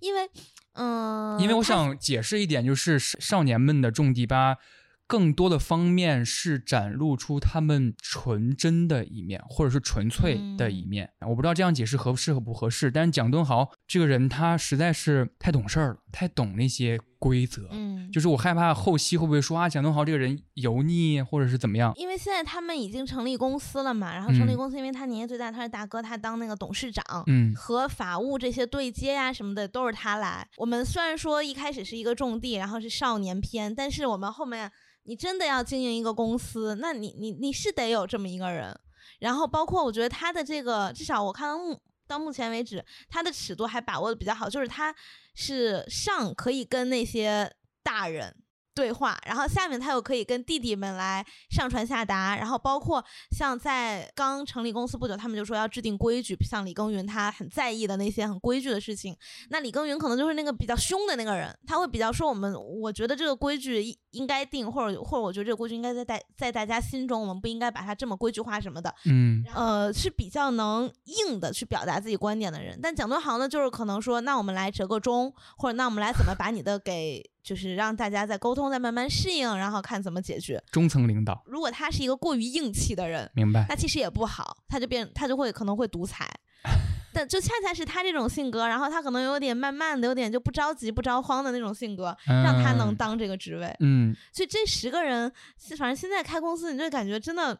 [0.00, 0.28] 因为，
[0.74, 4.58] 嗯，因为我想解释一点，就是少年们的种地吧，
[5.06, 11.10] 更多的方面是展露出他们纯真的一面，或者是纯粹的一嗯面。
[11.28, 17.68] 我不知道这样解释合适合不合适，但是蒋敦豪这个人，他实在是太懂事儿了，太懂那些规则。
[17.72, 21.92] 嗯，就是我害怕后期会不会说啊，蒋敦豪这个人油腻，或者是怎么样？
[21.96, 27.04] 因为现在他们已经成立公司了嘛，然后成立嗯公司，因为他年纪最大，他是大哥，他当那个董事长。
[27.26, 30.46] 嗯和法务这些对接呀、什么的都是他来。
[30.58, 34.70] 我们虽然说一开始是一个种地，然后是少年篇，但是我们后面
[35.04, 38.78] 你真的要经营一个公司，那你你你是得有这么一个人。
[39.20, 44.94] 然后包括我觉得他的这个，至少我看到目到目前为止，他的尺度还把握的比较好，就是他
[45.34, 47.50] 是上可以跟那些
[47.82, 48.34] 大人。
[48.74, 59.16] 对话，然后下面他又可以跟弟弟们来上传下达，然后包括像在刚成立公司不久，他们就说要制定规矩，像李耕耘他很在意的那些很规矩的事情，
[59.50, 72.78] 那李耕耘可能就是那个比较凶的那个人，他会比较说我们，我觉得这个规矩应应该定，或者或者我觉得这个规矩应该在大在大家心中，我们不应该把它这么规矩化什么的，嗯呃，是比较能硬的去表达自己观点的人。
[72.82, 80.60] 但蒋敦豪呢，就是可能说，那我们来折个中，或者那我们来怎么把你的给，就是让大家在沟通，再慢慢适应，然后看怎么解决。
[80.72, 83.66] 中层领导，如果他是一个过于硬气的人，明白？
[83.68, 86.26] 那其实也不好，他就变，他就会可能会独裁。
[87.12, 93.72] 但就恰恰是他这种性格，然后他可能有点慢慢的，有点就不着急不着慌的那种性格，让他能嗯当这个职位。
[93.78, 95.30] 嗯，所以这十个人，
[95.78, 97.56] 反正现在开公司，你就感觉真的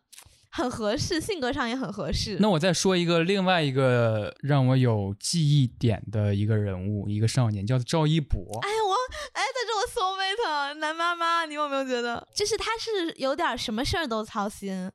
[0.57, 2.37] 很合适，性格上也很合适。
[2.38, 8.38] 那我再说一个另外一个让我有记忆点的一个人物，一个少年，叫赵一博。
[8.62, 8.95] 哎，我
[9.33, 12.25] 哎，他是我 soul mate 男妈妈，你有没有觉得？
[12.33, 14.88] 就是他是有点什么事儿都操心。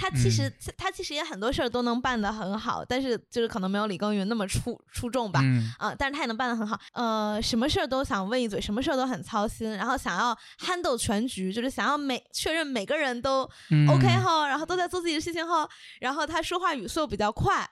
[0.00, 5.40] 他其实、他其实也很多事儿都能办得很好，但是就是可能没有李耕耘那么出出众吧。
[5.42, 6.80] 嗯啊、但是他也能办得很好。
[6.94, 15.68] 呃，什么事儿都想问一嘴，什么事儿都很操心，然后想要 handle 全局，就是想要每确认每个人都嗯 OK 后，然后都在做自己的事情后，
[16.00, 17.68] 然后他说话语速比较快，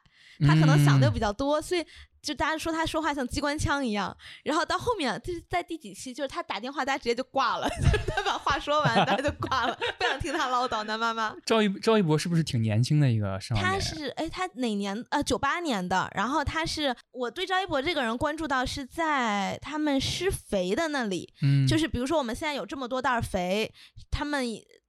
[0.47, 1.83] 他可能想的又嗯比较多，所以
[2.23, 10.85] 就大家说他说话像机关枪一样，然后到后面就是在第几期，就是他打电话，大家直接就挂了，就 是他把话说完，大家就挂了，不想听他唠叨。
[10.85, 13.65] 南妈妈，赵一赵一博是不是挺年轻的一个少年？
[13.65, 15.05] 他是哎，他哪年？
[15.11, 16.09] 呃，九八年的。
[16.15, 23.73] 然后他是我对赵一博这个人关注到是在他们施肥的那里，嗯，就是比如说我们现在有这么多袋肥，
[24.11, 24.45] 他们。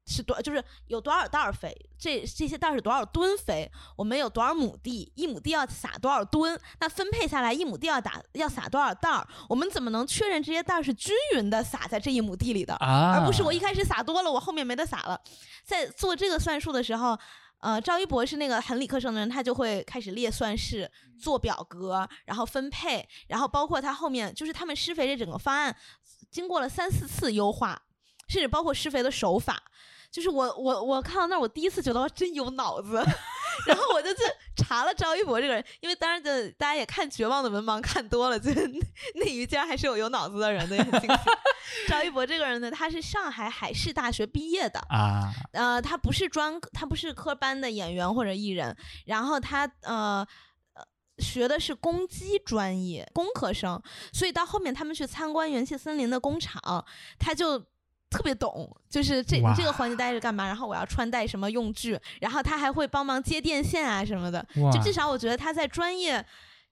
[0.10, 3.72] 是多就是有多少袋肥，这这些袋是多少吨肥？
[3.96, 5.12] 我们有多少亩地？
[5.16, 6.60] 一亩地要撒多少吨？
[6.80, 9.28] 那分配下来一亩地要打要撒多少袋儿？
[9.48, 15.22] 我们怎么能确认这些袋是均匀的撒在这一亩地里的，而不是我一开始撒多了，我后面没得撒了？
[15.64, 17.16] 在做这个算术的时候，
[17.60, 20.90] 呃，赵一博是那个很理科生的人，他就会开始列算式、
[21.22, 25.76] 做表格，然后分配，然后包括他后面就是他们施肥这整个方案
[26.32, 27.80] 经过了三四次优化，
[28.28, 29.62] 甚至包括施肥的手法。
[30.12, 32.96] 就是我我我看到那儿，我第一次觉得我真有脑子，
[33.68, 34.22] 然后我就去
[34.56, 38.52] 查了赵一博这个人，因为当然的大家也看《绝望的文盲》看多了，就
[39.16, 41.24] 内娱竟然还是有有脑子的人的，也很惊喜。
[41.88, 50.26] 赵一博这个人呢，他是上海海事大学毕业的啊，呃，他不是专他不是科班的演员或者艺人，然后他呃
[50.74, 50.84] 呃
[51.20, 53.80] 学的是攻击专业，工科生，
[54.12, 56.84] 所以到后面他们去参观元气森林的工厂，
[57.20, 57.64] 他就。
[58.10, 60.48] 特别懂，就是这你这个环节待着干嘛？
[60.48, 64.46] 然后我要穿戴什么用具，然后他还会帮忙接电线啊什么的。
[64.74, 66.26] 就至少我觉得他在专业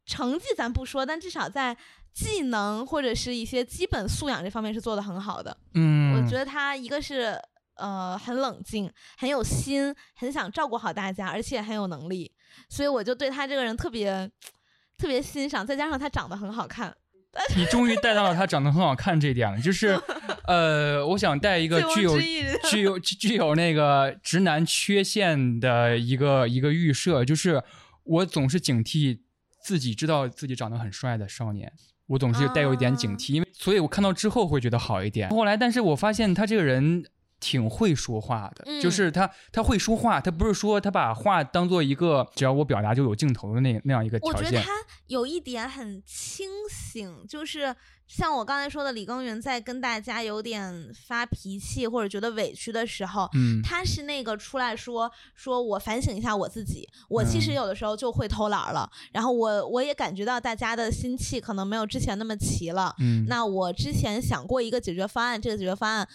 [0.05, 1.77] 成绩咱不说，但至少在
[2.11, 5.55] 技能或者是一些基本素养这方面是做的很好的。
[5.75, 7.39] 嗯，我觉得他一个是
[7.75, 12.31] 呃很冷静，很有心，很想照顾好大家，而且很有能力，
[12.69, 14.27] 所以我就对他这个人特别
[14.97, 15.65] 特别欣赏。
[15.65, 16.95] 再加上他长得很好看。
[17.55, 19.99] 你终于带到了他长得很好看这一点了，就是，
[20.47, 22.19] 呃，我想带一个具有
[22.69, 27.63] 具有具有那个直男缺陷的一个 一个预设，就是
[28.03, 29.19] 我总是警惕
[29.61, 31.71] 自己知道自己长得很帅的少年，
[32.07, 35.29] 我总是带有一点警惕，因为所以我看到之后会觉得好一点。
[35.29, 37.05] 后来，但是我发现他这个人。
[37.39, 44.39] 挺会说话的，就是他他会说话，他不是说他把话当做一个只要我表达就有镜头的那那样一个条件。
[44.39, 44.71] 我觉得他
[45.07, 47.75] 有一点很清醒，就是
[48.07, 66.07] 像我刚才说的，李耕耘在跟大家有点发脾气或者觉得委屈的时候，嗯，他是那个出来说说我反省一下我自己，我其实有的时候就会偷懒了，然后我我也感觉到大家的心气可能没有之前那么齐了，嗯，那我之前想过一个解决方案，这个解决方案。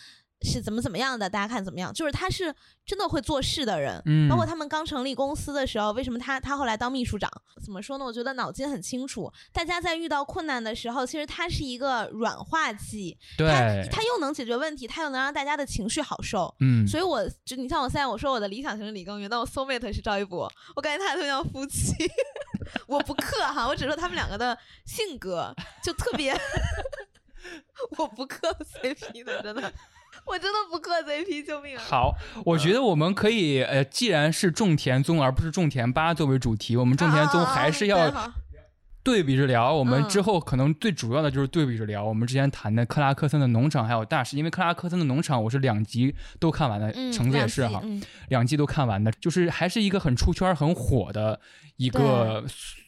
[0.43, 1.29] 是怎么怎么样的？
[1.29, 1.93] 大家看怎么样？
[1.93, 7.31] 就是他是真的会做事的人，嗯，包括他们刚成立公司的时候，为什么他他后来当秘书长？
[7.65, 8.05] 怎么说呢？
[8.05, 9.33] 我觉得脑筋很清楚。
[9.53, 13.47] 大家在遇到困难的时候，其实他是一个软化剂，对，
[13.91, 16.87] 他又能解决问题，他又能让大家的情绪好受，嗯。
[16.87, 21.93] 所以我就你像我现在我说我的理想型是李耕耘，但我 soul mate 是赵一博，我感觉他俩特别像夫妻。
[22.87, 26.33] 我不克哈，我只说他们两个的性格就特别，
[27.99, 29.73] 我不克 CP 的，真的。
[30.27, 31.77] 我真的不磕 CP，救命！
[31.79, 38.33] 好，我觉得我们可以，呃，既然是种田宗而不是种田八作为主题，我们种田宗还是要
[39.03, 39.75] 对比着聊。
[39.75, 42.05] 我们之后可能最主要的就是对比着聊。
[42.05, 47.83] 我们之前谈的克拉克森的农场还有大师，因为克拉克森的农场我是两集都看完的，橙子也是哈，
[48.29, 51.41] 两集都看完的，就是还是一个很出圈、很火的
[51.79, 52.45] 一个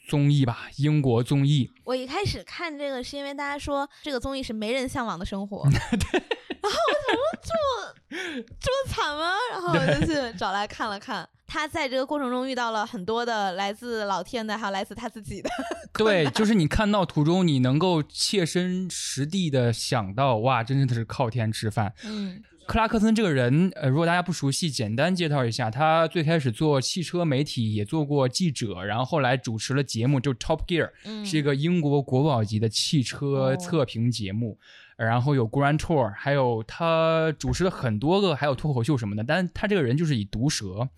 [0.09, 1.71] 综艺吧，英国综艺。
[1.85, 5.69] 我一开始看这个是因为大家说这个综艺是没人向往的生活。
[5.71, 6.23] 对。
[6.65, 9.35] 然后我想说这么这么惨吗？
[9.53, 11.29] 然后我就去找来看了看。
[11.47, 15.51] 他在这个过程中遇到了很多的来自老天的，还有来自他自己的。
[15.93, 21.93] 对，就是你看到途中，你能够切身实地的想到，哇，真的是靠天吃饭。
[22.05, 30.91] 嗯，克拉克森这个人，呃，如果大家不熟悉，简单介绍一下，他最开始做汽车媒体，也做过记者，然后后来主持了节目，就 Top Gear，
[31.25, 34.59] 是一个英国国宝级的汽车测评节目。
[34.97, 39.25] 然后有 Grand Tour，还有他主持了很多个，还有脱口秀什么的。
[39.25, 40.89] 但他这个人就是以毒舌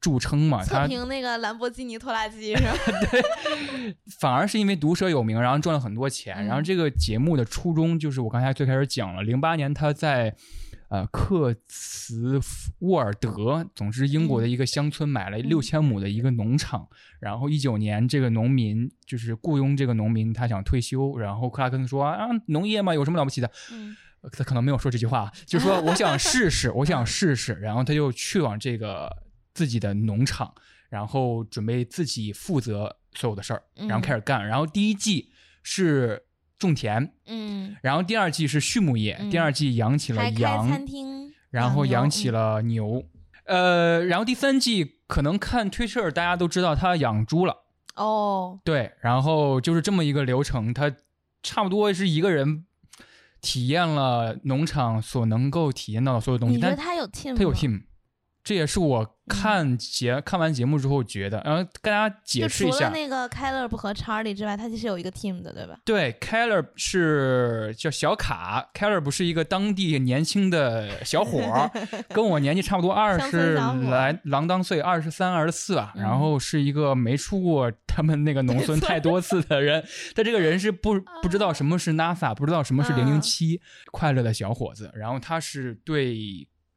[0.00, 0.64] 著称嘛。
[0.64, 2.72] 测评那个兰博基尼拖拉机是吧？
[3.10, 3.22] 对，
[4.18, 6.46] 反而是因为毒舌有名，然后赚了很多钱。
[6.46, 10.34] 然后这个节目的初衷就是我刚才最开始讲了，零八年他在。
[10.88, 12.38] 呃，克茨
[12.80, 23.50] 沃尔德，总之英国的一个乡村买了六千亩的一个农场，然后一九年这个农民就是雇佣这个农民，他想退休，然后克拉克森说啊，农业嘛有什么了不起的？
[23.72, 23.96] 嗯，
[24.30, 29.10] 他可能没有说这句话，就说我想试试，我想试试，然后他就去往这个
[29.54, 30.54] 自己的农场，
[30.90, 35.30] 然后准备自己负责所有的事儿，然后开始干，然后第一季
[35.62, 36.23] 是。
[36.58, 43.04] 种田，嗯，然后第二季是畜牧业，第二季养起了羊，餐厅，然后养起了牛，
[43.46, 47.64] 呃，然后第三季可能看推特大家都知道他养猪了，
[47.96, 50.94] 哦，对，然后就是这么一个流程，他
[51.42, 52.64] 差不多是一个人
[53.40, 57.36] 体验了农场所能够体验到的所有东西，但你觉得他有 team？
[57.36, 57.82] 他有吗 team，
[58.44, 62.90] 这也是我看节、看完节目之后觉得，然后跟大家解释一下。
[62.90, 65.78] 那个 Caleb 和 Charlie 之外，他其实有一个 team 的，对吧？
[65.82, 71.70] 对 k e l l e r 是叫小卡 k e l l e r 不是一个当地年轻的小伙儿，
[72.12, 73.54] 跟我年纪差不多，二十
[73.88, 75.92] 来郎当岁，二十三、二十四啊。
[75.96, 79.82] 嗯然后是一个没出过他们那个农村太多次的人，
[80.14, 83.58] 他这个人是不不知道什么是 NASA，不知道什么是零零七，
[83.90, 84.92] 快乐的小伙子。
[84.94, 86.14] 然后他是对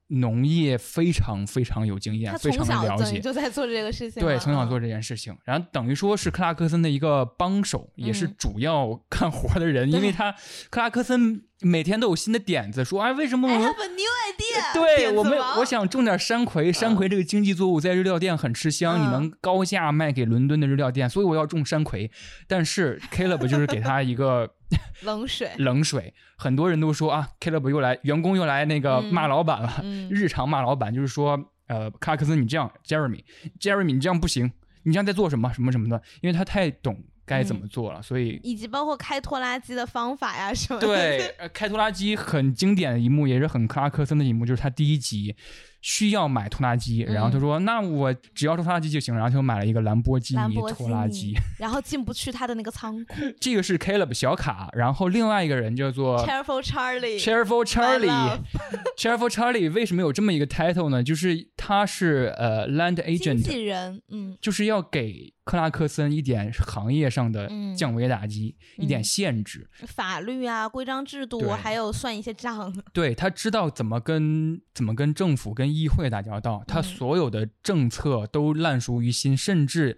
[0.08, 3.20] 农业非常非常有经验，非常的了解。
[3.20, 4.70] 就在做这个事情，对，从小嗯。
[4.70, 8.36] 做这件事情，然后等于说是克拉克森的一个帮手，也是嗯。
[8.38, 10.34] 主要 干活的人，因为他
[10.70, 22.12] 克拉克森每天都有新的点子，说哎，为什么我 a new idea 对我们我想种点山葵，山葵这个经济作物在日料店很吃香，嗯你能高价卖给伦敦的日料店，所以我要种山葵。
[22.47, 24.53] 但是 Caleb 就是给他一个
[25.01, 29.14] 冷水， 冷水，很多人都说啊，Caleb 又来，员工又来那个嗯。
[29.14, 34.51] 骂老板了，嗯，日常骂老板，就是说，呃，克拉克斯你这样，Jeremy，Jeremy 你这样不行，
[34.84, 45.36] 你这样在做什么什么什么的，因为他太懂该怎么做了，所以以及包括开拖拉机的方法呀什么的，对，呃开拖拉机很经典的一幕，也是很克拉克森的一幕，就是他第一集
[45.82, 51.34] 需要买拖拉机，然后他说：“那我只要拖拉机就行。”然后他就买了一个兰博基尼拖拉机。
[51.59, 53.15] 然后进不去他的那个仓库。
[53.39, 57.19] 这个是 Caleb 小卡，然后另外一个人叫做 Cheerful Charlie。
[57.21, 61.03] Cheerful Charlie，Cheerful Charlie 为什么有这么一个 title 呢？
[61.03, 64.38] 就是他是呃 land agent，纪人，嗯。
[64.41, 67.75] 就是要给克拉克森一点行业上的嗯。
[67.75, 69.69] 降维打击，一点嗯限制。
[69.86, 76.84] 法律啊、规章制度，还有算一些账， 对他知道怎么跟怎么跟政府、跟议会打交道，他嗯。
[76.84, 79.97] 所有的政策都烂熟于心，甚至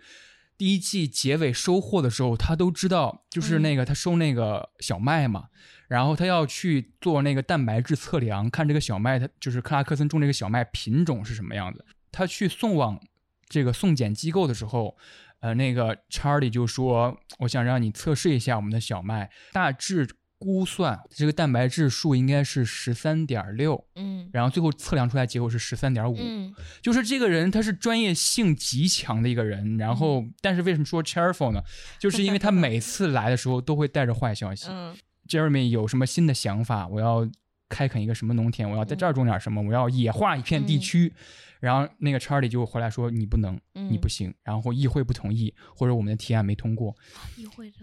[0.57, 3.61] 第一季结尾收获的时候，他都知道，就是嗯。
[3.61, 5.45] 那个、他收那个小麦嘛，
[5.87, 11.85] 然后他要去做那个蛋白质测量，看这个小麦，他就是克拉克森种这个小麦品种是什么样子。
[12.11, 12.99] 他去送往
[13.47, 14.97] 这个送检机构的时候，
[15.39, 20.07] 呃，那个查理就说：“我想让你测试一下我们的小麦，大致
[20.39, 26.15] 估算这个蛋白质数应该是十三点六，嗯然后最后测量出来结果是十三点五。
[26.17, 31.61] 嗯就是这个人他是专业性极强的一个人，然后但是为什么说 cheerful 呢？
[31.99, 34.67] 就是因为他每次来的时候都会带着坏消息。
[34.71, 34.95] 嗯
[35.27, 36.87] Jeremy 有什么新的想法？
[36.87, 37.29] 我要
[37.67, 38.67] 开垦一个什么农田？
[38.67, 39.61] 我要在这儿种点什么？
[39.61, 41.13] 我要野化一片地区。
[41.59, 46.95] 然后那个 Charlie 就回来说：“你不能，嗯，你不行。”然后议会不同意，或者我们的提案没通过。
[47.37, 47.77] 议会的，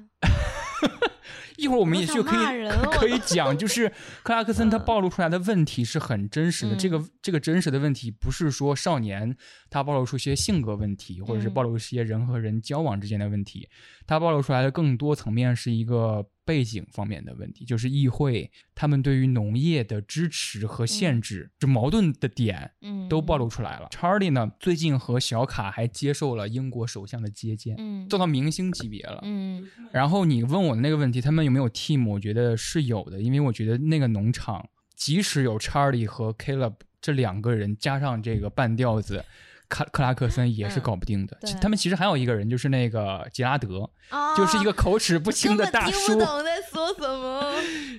[1.57, 3.91] 一会儿我们也就可以可可以讲，就是
[4.23, 6.75] 克拉克森他嗯暴露出来的问题是很真实的。
[6.75, 9.37] 嗯这个这个真实的问题不是说少年
[9.71, 13.69] 他暴露出一些性格问题，或者是嗯暴露一些人和人交往之间的问题，
[14.07, 23.89] 他暴露出来的更多层面是一个背景方面的问题，就是议会他们对于农业的支持和限制，就矛盾的点嗯，都暴露出来了。
[23.91, 29.21] Charlie 呢，最近和小卡还接受了英国首相的接见，嗯，做到明星级别了。
[29.25, 32.09] 嗯然后你问我的那个问题，他们有没有 team？
[32.09, 39.25] 我觉得是有的，因为我觉得那个农场即使有 Charlie 和 Caleb 这两个人，加上这个半吊子
[39.69, 41.37] 克克拉克森也是嗯搞不定的。
[41.41, 46.25] 对他们其实还有一个人，就是那个杰拉德，啊，就是一个口齿不清的大叔根本听不。
[46.25, 47.55] 懂在说什么，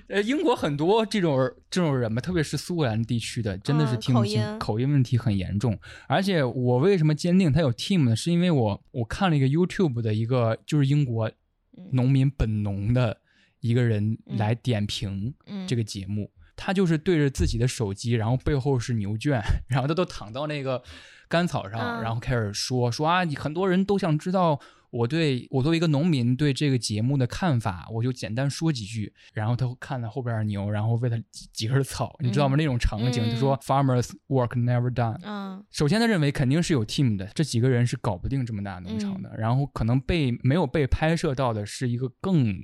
[0.08, 1.38] 呃，英国很多这种
[1.70, 5.78] 这种人吧，特别是苏格兰地区的，真的是嗯听不清，口音口音问题很严重。
[6.06, 8.16] 而且我为什么坚定他有 team 呢？
[8.16, 11.28] 是因为我我看了一个 YouTube 的一个就是英国
[11.76, 13.16] 嗯农民本农的
[13.60, 20.82] 一个人嗯来点评嗯，这个节目，他就是对着自己的手机，然后背后是牛圈，然后他都躺到那个
[21.28, 24.60] 干草上，嗯然后开始说说啊，你很多人都想知道。
[24.90, 29.12] 我对我作为一个农民对这个节目的看法，我就简单说几句。
[29.34, 32.56] 然后他看了后边的牛，然后喂他几几根草，你知道吗？
[32.56, 35.20] 那种场景，嗯他说 “Farmers work never done”。
[35.22, 39.36] 嗯首先，他认为肯定是有 team 的，这几个人是搞不定这么大农场嗯的。
[39.36, 42.56] 然后可能被没有被拍摄到的是一个更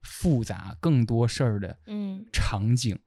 [0.00, 2.98] 复杂、更多事儿的嗯场景。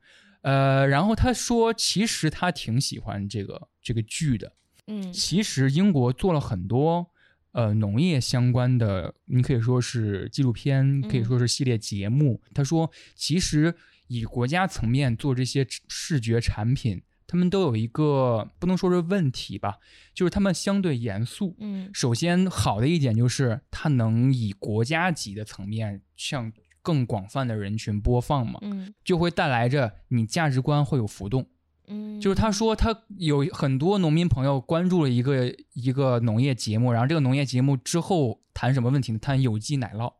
[0.44, 4.54] 呃，然后他说，其实他挺喜欢这个这个剧的。
[4.90, 7.08] 嗯其实英国做了很多
[7.52, 12.42] 呃农业相关的，你可以说是纪录片，可以说是系列节目。
[12.54, 13.74] 他说，其实
[14.08, 19.78] 以国家层面做这些视觉产品，他们都有一个不能说是问题吧，
[20.14, 21.56] 就是他们相对严肃。
[21.60, 31.48] 嗯首先，好的一点就是它能以国家级的层面向更广泛的人群播放嘛，嗯就会带来着你价值观会有浮动。
[31.90, 39.20] 嗯，就是他说他有很多农民朋友关注了一个一个农业节目，然后这个农业节目之后谈什么问题呢？
[39.20, 40.14] 谈有机奶酪，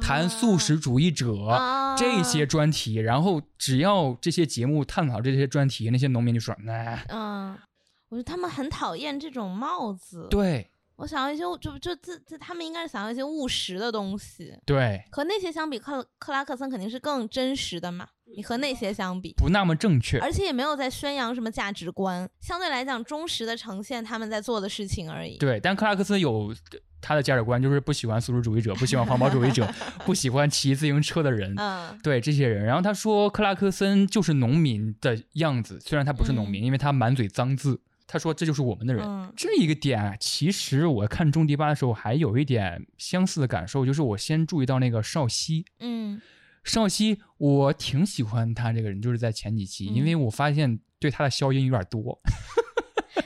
[0.00, 1.82] 谈素食主义者、啊。
[1.96, 7.56] 这些专题，然后只要这些节目探讨这些专题，那些农民就说，哎、嗯，
[8.08, 10.26] 我觉得他们很讨厌这种帽子。
[10.28, 14.56] 对我想要一些就就这这，他们应该是想要一些务实的东西。
[14.64, 18.06] 对，和那些相比，克克拉克森肯定是更真实的嘛。
[18.36, 20.18] 你和那些相比，不那么正确。
[20.18, 25.36] 而且也没有在宣扬什么价值观，相对来讲忠实的呈现他们在做的事情而已。
[25.38, 26.54] 对，但克拉克森有
[27.00, 29.68] 他的价值观，就是不喜欢素食主义者，不喜欢环保主义者，
[30.06, 31.54] 不喜欢骑自行车的人。
[31.56, 37.80] 嗯对这些人，然后他说克拉克森就是农民的样子，虽然他不是农民，因为他满嘴脏字。
[38.06, 39.04] 他说这就是我们的人。
[39.04, 39.32] 嗯。
[39.36, 46.20] 这一个点啊，其实我看终迪八的时候还有一点相似的感受，就是我先注意到那个少熙，嗯。
[46.62, 49.94] 少熙我挺喜欢他这个人，就是在前几期，嗯。
[49.94, 52.18] 因为我发现对他的消音有点多，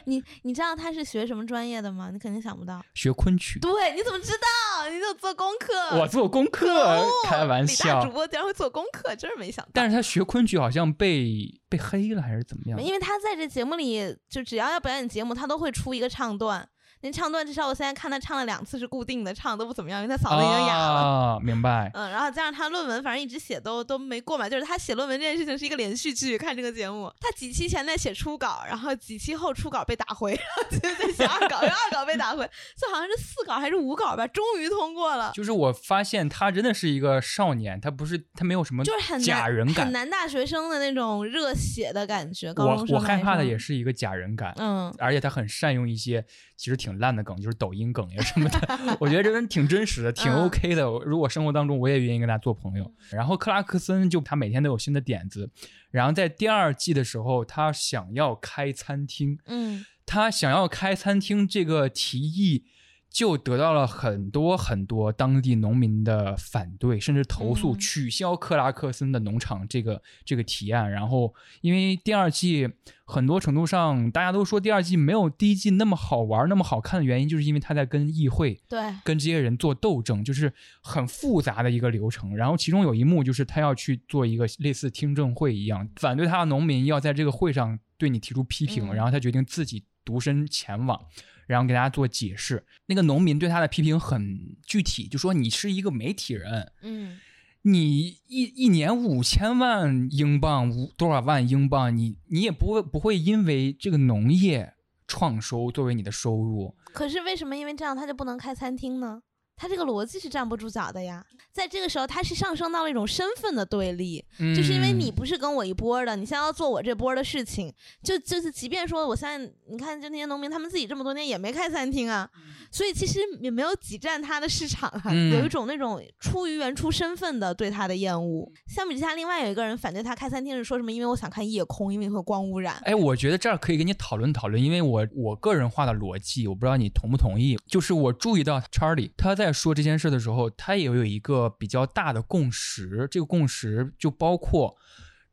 [0.05, 2.11] 你你知道他是学什么专业的吗？
[2.12, 2.82] 你肯定想不到。
[2.95, 3.59] 学昆曲。
[3.61, 4.89] 对，你怎么知道？
[4.91, 5.99] 你有做功课。
[5.99, 8.11] 我做功课，开玩李大主。
[8.11, 9.70] 播竟然会做功课，真是没想到。
[9.74, 12.82] 但是他学昆曲好像被被黑了还是怎么样？
[12.82, 16.68] 因为他在这节目里，就只要要表演节目，他都会出一个唱段。
[17.01, 21.01] 那唱段至少我现在看他唱了两次是固定的，唱的都不怎么样，因为他嗓子已经哑了。
[21.01, 21.90] 啊，明白。
[21.94, 26.36] 嗯，然后加上他论文，反正一直写都都没过嘛，就是他写论文这件事情是一个连续剧。
[26.36, 35.32] 看这个节目，他几期前在写初稿，然后几期后初稿被打回，然 后就在写二稿，然后二稿被打回，这好像是四稿还是五稿吧，终于通过了。
[35.34, 39.92] 就是我发现他真的是一个少年，他不是他没有什么就是很假人感很。
[39.92, 42.53] 男大学生的那种热血的感觉。
[42.53, 46.24] 高中生我我害怕的也是一个假人感，嗯而且他很善用一些
[46.59, 48.97] 其实挺烂的梗，就是抖音梗呀什么的。
[48.99, 50.83] 我觉得这人挺真实的，挺嗯 OK 的。
[51.07, 52.93] 如果生活当中我也愿意跟他做朋友。
[53.13, 55.49] 然后克拉克森就他每天都有新的点子，
[55.93, 62.65] 然后在第二季的时候，他想要开餐厅，嗯他想要开餐厅这个提议，
[63.11, 70.91] 就得到了很多很多当地农民的反对，甚至投诉，嗯取消克拉克森的农场这个这个提案。
[70.91, 72.69] 然后，因为第二季
[73.05, 78.61] 很多程度上，大家都说第二季没有第一季那么好玩、那么好看的原因，就是因为他在跟议会。
[78.69, 80.53] 对跟这些人做斗争，就是
[80.83, 82.37] 很复杂的一个流程。
[82.37, 91.01] 然后其中有一幕就是他要去做一个类似听证会一样，反对他的农民要在这个会上对你提出批评，嗯然后他决定自己独身前往，
[91.49, 92.64] 然后给大家做解释。
[92.86, 97.18] 那个农民对他的批评很具体，就说你是一个媒体人，嗯
[97.62, 104.74] 你一一年五千万英镑，五多少万英镑，你你也不会不会因为这个农业
[105.09, 109.22] 创收作为你的收入，可是为什么因为这样他就不能开餐厅呢？
[109.59, 111.23] 他这个逻辑是站不住脚的呀。
[111.53, 114.25] 在这个时候，他是上升到了一种身份的对立，
[114.57, 122.31] 就是因为你嗯不是跟我一波儿的，你现在要做我这波儿的事情，就就是即便说我现在你看，就那些农民他们自己这么多年也没开餐厅啊，
[122.71, 128.49] 所以其实也没有挤占他的市场啊，嗯 有一种那种出于原初身份的对他的厌恶。
[128.69, 130.93] 相比之下，另外有一个人反对他开餐厅是说什么？
[130.93, 132.77] 因为我想看夜空，因为会光污染。
[132.85, 137.59] 哎，我觉得这儿可以跟你讨论讨论，因为我我个人化的逻辑，我不知道你同不同意。
[137.67, 144.76] 就是我注意到查理他在说这件事的时候，他也有一个比较大的共识，这个共识就包括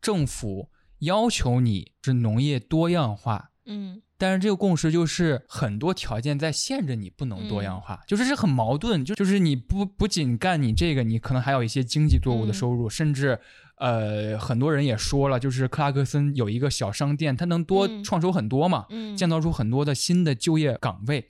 [0.01, 9.03] 政府要求你是农业多样化，嗯但是这个共识就是很多条件在限制你不能多样化，就是这很矛盾。
[9.03, 13.37] 就就是你不不仅干你这个，你可能还有一些经济作物的收入，甚至
[13.77, 21.27] 呃很多人也说了，就是克拉克森有一个小商店，他能多嗯创收很多嘛，嗯，建造出很多的新的就业岗位。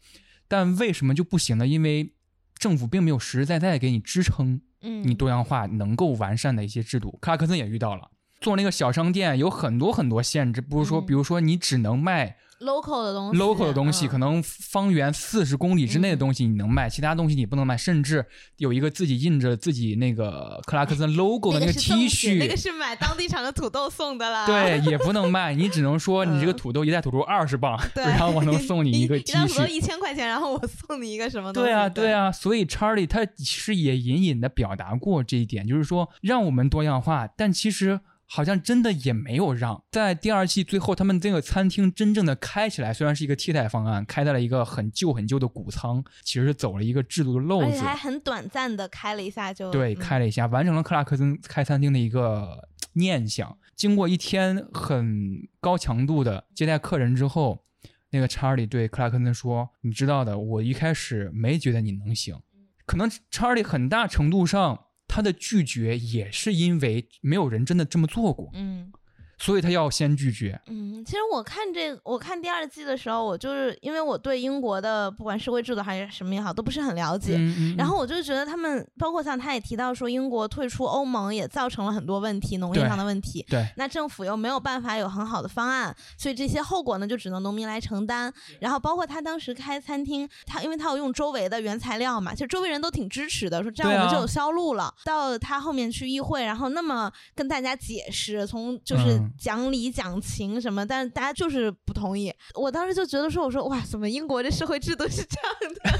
[0.47, 1.65] 但为什么就不行呢？
[1.65, 2.13] 因为
[2.57, 7.17] 政府并没有实实在在地给你支撑嗯你多样化能够完善的一些制度。
[7.21, 8.09] 克拉克森也遇到了。
[8.41, 18.25] 做那个小商店有很多很多限制，不是说，嗯比如说你只能卖 local 的东西 local 的东西，嗯可能方圆四十公里之内的东西你能卖，其他东西你不能卖，甚至
[18.57, 24.45] 有一个自己印着自己那个克拉克森 logo 的那个 T 恤那个恤，是买当地产的土豆送的啦。
[24.45, 29.29] 对，也不能卖，你只能说你这个嗯土豆一袋土豆二十磅，然后我能送你一个 T 恤。
[29.29, 31.67] 一袋土豆一千块钱，然后我送你一个什么东西？
[31.67, 39.83] 对啊，对啊，啊，所以 Charlie 他其实也隐隐的表达过这一点，就是说让我们多样化，但其实好像真的也没有让。
[39.91, 47.65] 在第二季最后，他们这个餐厅真正的开起来，虽然是一个替代方案，开在了一个很旧很旧的谷仓，其实是走了一个制度的漏子。
[47.65, 53.57] 而且还很短暂的开了一下就对，嗯开了一下，完成了克拉克森开餐厅的一个念想。
[53.75, 57.65] 经过一天很高强度的接待客人之后，
[58.11, 62.39] 那个查理对克拉克森说：“你知道的，我一开始没觉得你能行，
[62.85, 64.84] 可能查理很大程度上
[65.15, 68.51] 他的拒绝也是因为没有人真的这么做过。
[68.53, 68.91] 嗯
[69.37, 70.59] 所以他要先拒绝。
[70.67, 77.35] 嗯，其实我看这，我看第二季的时候，我就是因为我对英国的不管社会制度还是什么也好，都不是很了解。
[77.37, 83.45] 嗯嗯然后我就觉得他们，包括像他也提到说，英国退出欧盟也造成了很多问题，农业上的问题。
[83.49, 88.33] 对，那政府又没有办法有很好的方案，所以这些后果呢，就只能农民来承担。
[88.59, 94.93] 然后包括他当时开餐厅，他因为他要用周围的原材料嘛，其实周围人都挺支持的，说这样我们就有销路了。
[95.03, 102.33] 到他后面去议会，然后那么跟大家解释，从就是嗯讲理讲情什么，但是大家就是不同意。
[102.55, 105.99] 我当时就觉得说，我说哇，怎么英国这社会制度是这样的？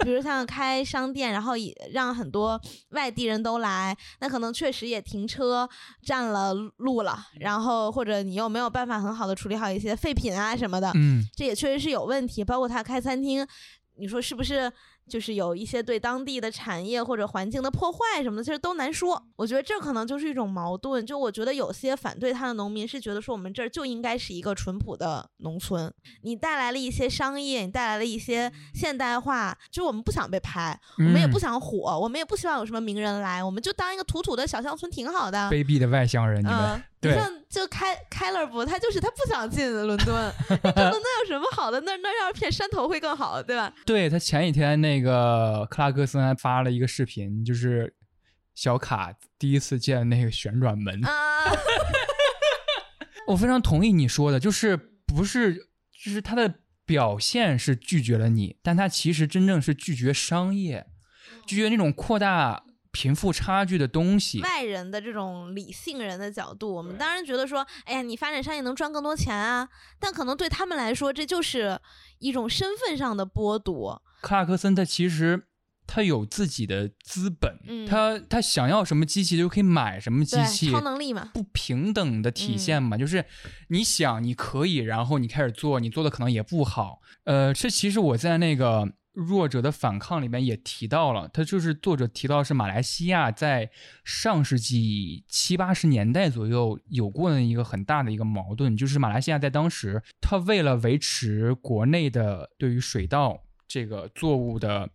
[0.04, 5.68] 比如像开商店，然后也让很多外地人都来，那可能确实也停车
[6.02, 12.44] 占了路了，然后或者你又没有办法很好的处理好一些废品啊什么的，嗯，这也确实是有问题。
[12.44, 13.46] 包括他开餐厅，
[13.96, 14.70] 你说是不是？
[15.08, 19.22] 就是有一些对当地的产业或者环境的破坏什么的，其实都难说。
[19.36, 21.04] 我觉得这可能就是一种矛盾。
[21.04, 25.92] 就我觉得有些反对他的农民是觉得说，我们这儿就应该是一个淳朴的农村，
[26.22, 35.50] 你带来了一些商业，你带来了一些现代化，就我们不想被拍，我们也不嗯想火，我们也不希望有什么名人来，我们就当一个土土的小乡村挺好的。
[35.50, 40.08] 卑鄙的外乡人，你们、嗯，你像就开开勒不，他就是他不想进伦敦，
[40.48, 41.80] 那伦敦有什么好的？
[41.80, 43.72] 那那要是片山头会更好，对吧？
[43.84, 47.94] 对他前几天那个克拉克森还发了一个视频，就是
[48.54, 51.10] 小卡第一次见那个旋转门，啊
[53.28, 54.76] 我非常同意你说的，就是
[55.06, 55.54] 不是
[56.04, 60.86] 就是他的表现是拒绝了你，但他其实真正是拒绝商业，
[61.46, 62.63] 拒绝那种扩大
[62.94, 64.40] 贫富差距的东西。
[64.40, 69.68] 外人的这种理性人的角度，我们当然觉得说，哎呀，你发展商业能赚更多钱啊，
[69.98, 71.78] 但可能对他们来说，这就是
[72.20, 74.00] 一种身份上的剥夺。
[74.22, 75.48] 克拉克森他其实
[75.86, 83.24] 他有自己的资本，嗯他他想要什么机器就可以买什么机，器，超能力嘛，不平等的体现嘛，就是
[83.68, 87.00] 你想你可以，然后你开始做，你做的可能也不好。
[87.24, 93.70] 呃，这其实我在那个弱者的反抗里面也提到了，他就是作者提到是马来西亚在
[94.04, 104.90] 上世纪七八十年代左右有过的一个很大的一个矛盾，就是马来西亚在当时，它为了维持国内的对于水稻这个作物的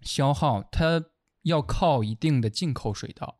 [0.00, 1.04] 消耗，它
[1.42, 3.38] 要靠一定的进口水稻。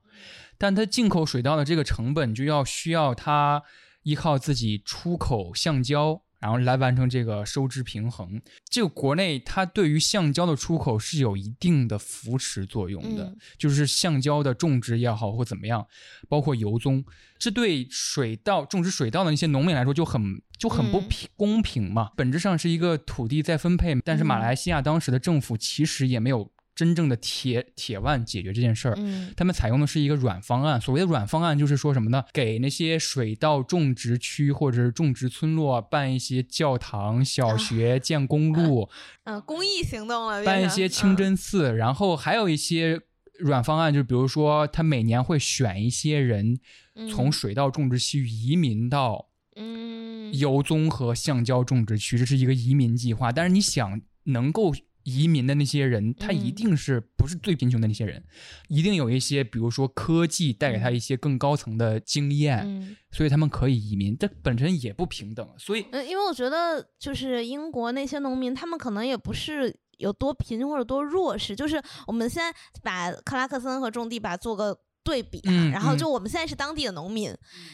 [0.58, 3.62] 但它进口水稻的这个成本就要需要它
[4.02, 8.38] 依靠自己出口橡胶，然后来完成这个收支平衡。
[8.68, 15.86] 这个国内它对于橡胶的出口是有一定的扶持作用的，嗯就是橡胶的种植也好或怎么样，
[16.28, 17.02] 包括油棕，
[17.38, 22.10] 这对水稻种植水稻的那些农民来说就很就很不嗯平公平嘛。
[22.14, 28.94] 本质上是一个土地再分配，但是马嗯来西亚当时的政府其实也没有真正的铁铁腕解决这件事儿。
[28.98, 30.80] 嗯他们采用的是一个软方案。
[30.80, 32.24] 所谓的软方案，就是说什么呢？
[32.32, 38.88] 给那些水稻种植区或者是种植村落办一些教堂、小学、建公路，
[39.24, 43.00] 嗯，公益行动了，办一些清真寺，然后还有一些。
[43.40, 46.56] 软方案就比如说，他每年会选一些人
[46.94, 53.32] 嗯从水稻种植区移民到嗯油棕和橡胶种植区，这是一个移民计划。
[53.32, 54.72] 但是你想，能够
[55.04, 58.24] 移民的那些人，他一嗯定是不是最贫穷的那些人，
[58.68, 64.18] 一定有一些，比如说科技带给他一些更高层的经验，嗯所以他们可以移民。
[64.18, 74.80] 这本身也不平等，所以嗯，因为我觉得就是英国那些农民，他们可能也不是有多贫或者多弱势，就是我们现在把克拉克森和种地吧做个。
[75.04, 77.32] 对比啊，嗯然后嗯就我们现在是当地的农民，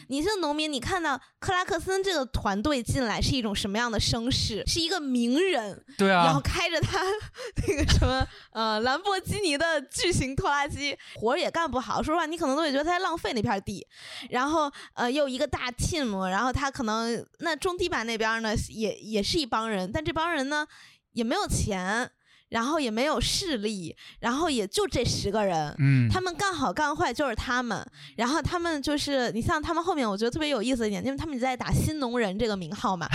[0.09, 4.61] 你是农民，你看到克拉克森这个团队进来是一种什么样的声势？
[4.67, 6.99] 是一个名人，对然后啊，开着他
[7.67, 12.03] 那个什么呃兰博基尼的巨型拖拉机，活儿也干不好。
[12.03, 13.87] 说实话，你可能都会觉得他在浪费那片地。
[14.29, 20.67] 然后呃又一个大 team，然后他可能那种地板那边呢也也是一帮人，但这帮人呢
[21.13, 22.11] 也没有钱，
[22.51, 25.75] 然后也没有势力，然后也就这十个人。
[25.79, 27.85] 嗯，他们干好干坏就是他们，
[28.15, 33.07] 然后他们就是你像他们后面，我觉得特别有意思一点，因为他们在打新农人这个名号嘛。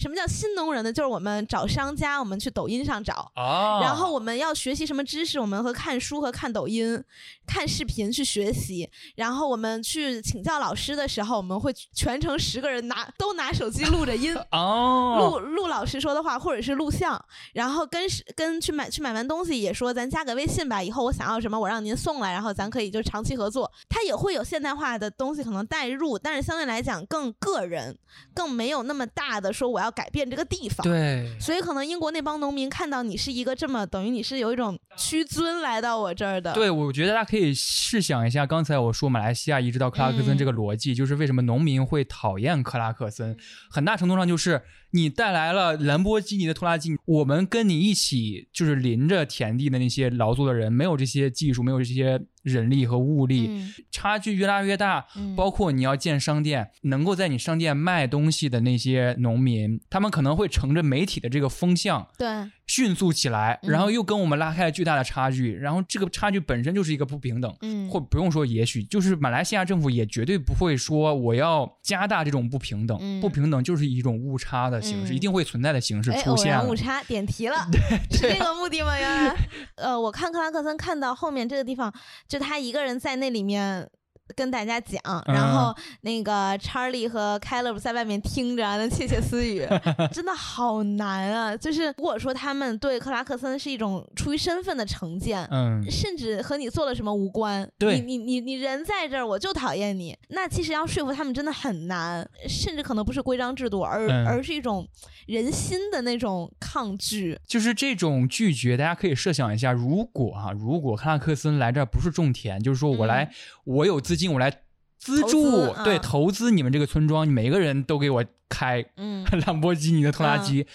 [0.00, 0.90] 什么叫新农人呢？
[0.90, 7.04] 就是我们找商家，我们去抖音上找，啊，然后我们要学习什么知识，我们和看书和看抖音、
[7.46, 8.90] 看视频去学习。
[9.16, 14.34] 然后我们去请教老师的时候，我们会全程十个人拿都拿手机录着音。
[14.52, 17.22] 哦，录录老师说的话，或者是录像，
[17.52, 23.70] 然后跟是跟去买去买完东西也说咱加个微信吧，以后我想要什么我让您送来，然后咱可以就长期合作。
[23.90, 27.98] 它也会有现代化的东西可能带入，但是相对来讲更个人，
[28.32, 30.84] 更没有那么大的说我要要改变这个地方。
[30.84, 36.52] 对，所以可能英国那帮农民看到你是一个这么等于你是有一种屈尊来到我这儿的。
[36.52, 43.36] 对，我觉得大家可以试想一下，刚才我说马来西亚移植到克拉克森这个逻辑，就是为什么农民会讨厌克拉克森，
[43.70, 44.62] 很大程度上就是
[44.92, 55.06] 你带来了兰博基尼的拖拉机，我们跟你一起就是临着田地的那些劳作的人，没有这些技术，没有这些人力和物力，嗯差距越拉越大。
[55.16, 62.28] 嗯包括你要建商店，能够在你商店卖东西的那些农民，他们可能会乘着媒体的这个风向，对，
[62.70, 67.52] 迅速起来，嗯然后又跟我们拉开了巨大的差距，然后这个差距本身就是一个不平等。
[67.62, 76.76] 嗯，或不用说，也许就是马来西亚政府也绝对不会说我要加大这种不平等，嗯不平等就是一种误差的形式，嗯一定会存在的形式哎，出现了误。
[76.76, 77.56] 差点题了，
[78.12, 78.96] 是这个目的吗？
[78.96, 79.34] 原来，
[79.74, 81.92] 呃，我看克拉克森看到后面这个地方，
[82.28, 83.90] 就他一个人在那里面。
[84.36, 89.66] 跟大家讲，嗯然后那个查理和凯勒在外面听着，那窃窃私语，
[90.12, 91.56] 真的好难啊！
[91.56, 97.68] 就是如果说他们对克拉克森是一种出于身份的成见，嗯，甚至和你做了什么无关。
[97.78, 100.16] 对你你你你人在这儿，我就讨厌你。
[100.28, 104.86] 那其实要说服他们真的很难，甚至可能不是规章制度，而、嗯而是一种
[105.26, 107.38] 人心的那种抗拒。
[107.46, 113.30] 就是这种拒绝，大家可以设想一下，如果啊，如果克拉克森来这儿不是种田，就是说我来，
[113.64, 114.50] 我有资金，我来
[114.98, 120.66] 资助，资对，嗯投资你们这个村庄，每个人都给我开嗯 兰博基尼的拖拉机，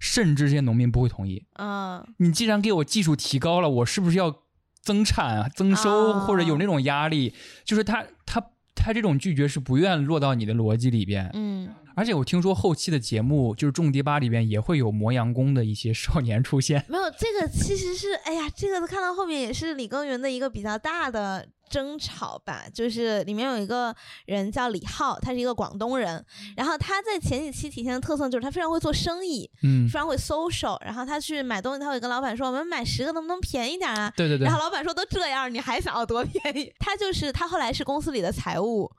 [0.00, 1.46] 甚至这些农民不会同意。
[1.58, 4.34] 嗯你既然给我技术提高了，我是不是要
[4.82, 7.34] 增产、啊、增收，啊或者有那种压力？
[7.64, 8.42] 就是他他
[8.74, 11.30] 他这种拒绝是不愿落到你的逻辑里边。
[11.34, 16.84] 嗯，而且我听说后期的节目，就是《种地吧》里边也会有磨洋工的一些少年出现。
[16.88, 23.94] 没有这个其实是，哎呀，这个看到后面也是李耕耘的一个比较大的争吵吧，就是里面有一个
[24.26, 26.24] 人叫李浩，他是一个广东人，
[26.56, 38.90] 然后他在前几期体现的特色就是他非常会做生意，嗯非，常会 social，然后他去买东西，他会跟老板说：“我们买十个能不能便宜点啊？”对对对然，后老板说：“都这样，你还想要多便宜？”他就是他后来是公司里的财务，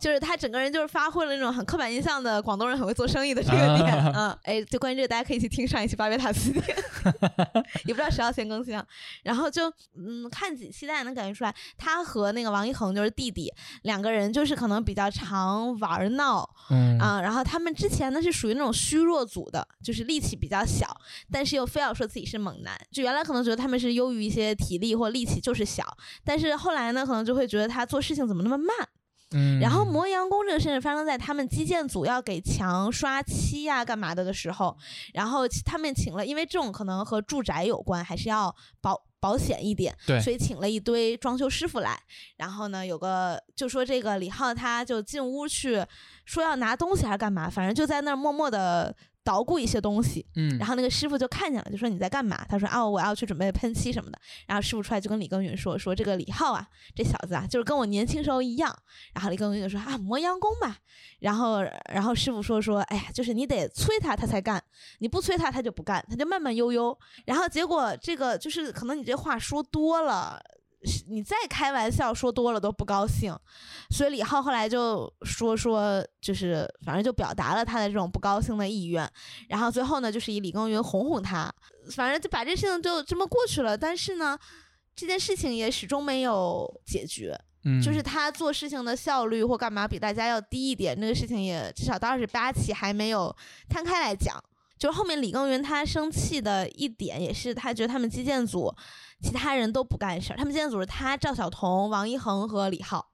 [0.00, 3.96] 就是他整个人就是发挥了那种很刻板印象的广东人很会做生意的这个点。
[3.96, 6.64] 啊嗯，哎，就关于这个，大家可以去听上一期巴别塔词典，
[7.86, 8.84] 也不知道谁要先更新啊。
[9.22, 13.52] 然后就嗯，看几期大家能感觉出来，他和那个王一恒就是弟弟
[13.82, 20.86] 两个人就是可能比较常玩闹，嗯啊，然后他们之前呢是属于那种虚弱组的，就是力气比较小，
[21.30, 22.76] 但是又非要说自己是猛男。
[22.90, 25.84] 就原来可能觉得他们是优于一些体力或力气就是小，
[26.24, 28.68] 但是后来呢，可能就会觉得他做事情怎么那么慢。
[29.32, 34.76] 嗯，然后磨洋工这个事情发生在他们基建组要给墙刷漆呀、干嘛的的时候，
[35.14, 41.98] 然后他们请了，因为这种可能和住宅有关，还是要保保险一点，对所以请了一堆装修师傅来。
[42.36, 45.84] 然后呢，有个就说这个李浩他就进屋去
[46.24, 48.94] 说要拿东西还是干嘛，反正就在那儿默默的
[49.26, 50.24] 捣鼓一些东西。
[50.36, 52.46] 嗯，然后那个师傅就看见了，就说你在干嘛？
[52.48, 54.18] 他说啊，我要去准备喷漆什么的。
[54.46, 56.64] 然后师傅出来就跟李耕耘说，说这个李浩啊，
[56.94, 58.72] 这小子啊，就是跟我年轻时候一样。
[59.12, 60.78] 然后李耕耘就说啊，磨洋工吧。
[61.18, 61.62] 然后
[61.92, 64.60] 然后师傅说说，哎呀，就是你得催他，他才干；
[65.00, 66.96] 你不催他，他就不干，他就慢慢悠悠。
[67.24, 70.40] 然后结果这个就是可能你这话说多了。
[70.86, 73.36] 是你再开玩笑说多了都不高兴，
[73.90, 79.10] 所以李浩后来就说说，就是反正就表达了他的这种不高兴的意愿，
[79.48, 81.52] 然后最后呢，就是以李耕耘哄哄他，
[81.90, 83.76] 反正就把这事情就这么过去了。
[83.76, 84.38] 但是呢，
[84.94, 93.34] 这件事情也始终没有解决，嗯就是他做事情的效率或干嘛比大家要低一点，那个事情也至少到二十八期还没有
[93.68, 94.42] 摊开来讲。
[94.78, 98.70] 就是后面李耕耘他生气的一点，也是他觉得他们基建组
[99.22, 103.06] 其他人都不干事儿，他们现在组是他赵晓彤、王一恒和李浩。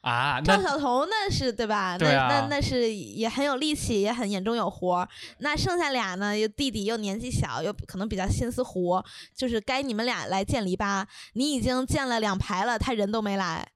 [0.00, 1.96] 啊，赵那晓彤那是对吧？
[1.96, 5.08] 对啊那那那是也很有力气，也很眼中有活儿。
[5.38, 9.02] 那剩下俩呢，又弟弟又年纪小，又可能比较心思糊，
[9.34, 13.66] 就是该你们俩来建篱笆，你已经建了两排了，他人都没来。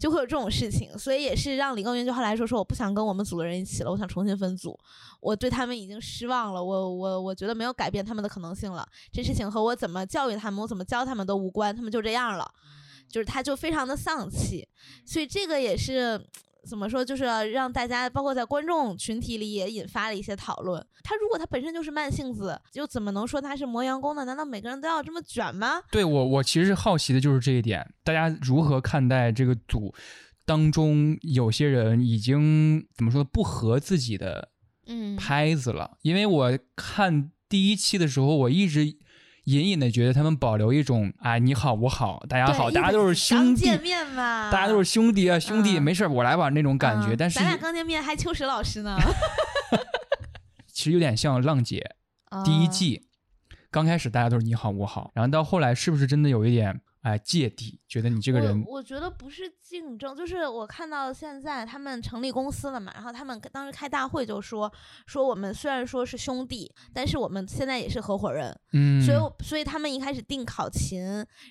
[0.00, 4.76] 就会有这种事情，所以也是让李耕耘就后来说说我不想跟我们组的人一起了，我想重新分组，
[5.20, 12.50] 我对他们已经失望了，我我我觉得没有改变他们的可能性了，这事情和我怎么教育他们，我怎么教他们都无关，他们就这样了，
[13.10, 14.66] 就是他就非常的丧气，
[15.04, 16.18] 所以这个也是
[16.68, 20.84] 怎么说，就是让大家包括在观众群体里也引发了一些讨论。
[21.02, 24.24] 他如果他本身就是慢性子，又怎么能说他是磨洋工呢？
[24.24, 25.80] 难道每个人都要这么卷吗？
[25.90, 29.94] 对我我其实好奇的就是这一点，大家如何看待这个组
[30.44, 34.50] 当中有些人已经怎么说不合自己的
[34.86, 35.98] 嗯拍子了？
[36.02, 38.96] 因为我看第一期的时候，我一直
[39.50, 47.14] 隐隐的觉得他们保留一种啊你好我好大家好，大家都是兄弟，刚见面嘛，大家都是兄弟啊兄弟，嗯没事我来吧那种感觉。
[47.14, 48.96] 嗯但是咱俩刚见面还秋实老师呢，
[50.72, 51.96] 其实有点像浪姐
[52.44, 53.06] 第一啊季，
[53.70, 64.70] 刚开始大家都是你好我好，然后到后来是不是真的有一点哎芥蒂，觉得你这个人我，我觉得不是竞争，就是我看到现在他们成立公司了嘛，然后他们当时开大会就说
[65.06, 71.02] 说我们虽然说是兄弟，但是我们现在也是合伙人，嗯，所以所以他们一开始定考勤，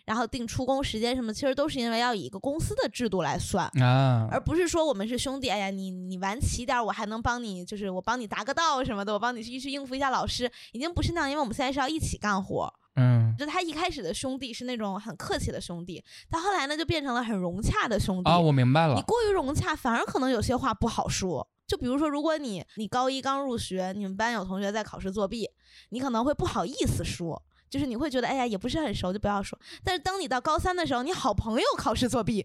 [0.05, 3.65] 然后定出工时间什么，其实都是因为要以一个公司的制度来算。
[3.81, 12.71] 啊，而不是说我们是兄弟，哎呀，你你晚起点，我还能帮你，就是我帮你答个到什么的，我帮你去去应付一下老师，已经不是那样，因为我们现在是要一起干活。
[12.99, 18.29] 嗯就他一开始的兄弟是那种很客气的兄弟，他后来呢就变成了很融洽的兄弟。
[18.29, 21.47] 啊，我明白了，你过于融洽，反而可能有些话不好说。
[21.65, 25.47] 就比如说，如果你你高一刚入学，你们班有同学在考试作弊，
[25.89, 27.39] 你可能会不好意思说，
[27.69, 29.57] 就是你会觉得哎呀也不是很熟，就不要说。
[29.83, 32.43] 但是当你到高三的时候，你好朋友考试作弊，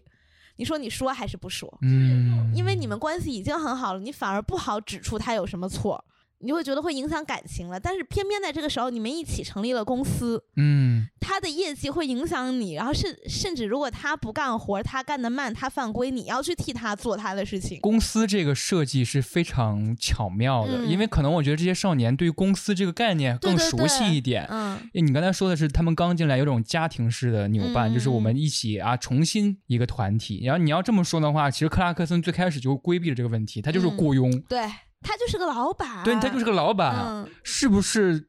[0.57, 1.75] 你说你说还是不说？
[1.81, 6.05] 嗯，因为你们关系已经很好了，你反而不好指出他有什么错，
[6.39, 7.79] 你就会觉得会影响感情了。
[7.79, 17.79] 但是偏偏在这个时候，你们一起成立了公司，嗯他的业绩会影响你，然后甚甚至如果他不干活，他干得慢，他犯规，你要去替他做他的事情。
[17.81, 24.45] 公司这个设计是非常巧妙的，嗯因为可能我觉得这些少年对于公司这个概念更熟对对对悉一点。
[24.49, 30.43] 嗯诶你刚才说的是他们刚进来有种家庭式的扭办，嗯就是我们一起啊重新一个团体。
[30.45, 34.61] 然后你要这么说的话，其实克拉克森最开始就规避了这个问题，他就是嗯雇佣，对
[35.05, 38.27] 他就是个老板，对他就是个老板，嗯，是不是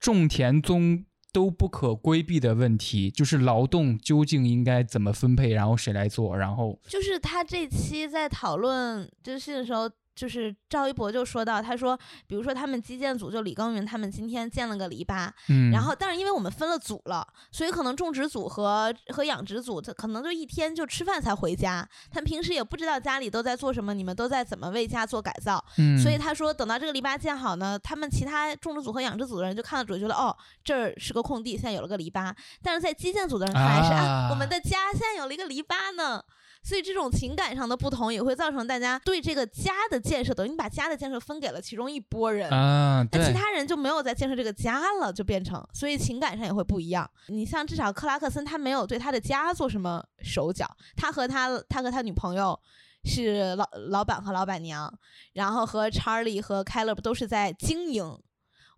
[0.00, 3.10] 种田宗都不可规避的问题？
[3.10, 9.90] 就是劳动究竟应该怎么分配，然后谁来做，然后就是他这期在讨论这事的时候。
[10.16, 11.96] 就是赵一博就说到，他说，
[12.26, 25.62] 比如说他们基建组就李耕耘他们今天建了个篱笆，嗯，然后，但是因为我们分了组了，所以可能种植组和和养殖组，他可能就一天就吃饭才回家，他们平时也不知道家里都在做什么，你们都在怎么为家做改造。
[25.76, 32.34] 嗯，所以他说，等到这个篱笆建好呢，他们其他种植组和养殖组的人就看到主觉得，哦，这儿是个空地，现在有了个篱笆。
[32.62, 36.24] 但是在基建组的人看来是啊啊我们的家现在有了一个篱笆呢。
[36.66, 42.50] 所以这种情感上的不同，也会造成大家对这个家的建设，等于你把家的建设分给了其中一波人。
[42.50, 47.08] 啊，那其，他人就没有在建设这个家了，就变成，所以情感上也会不一样。
[47.28, 52.58] 你像至少克拉克森他没有对他的家做什么手脚，他和他他和他女朋友
[53.04, 54.92] 是老老板和老板娘，
[55.34, 58.18] 然后和查理和凯勒都是在经营，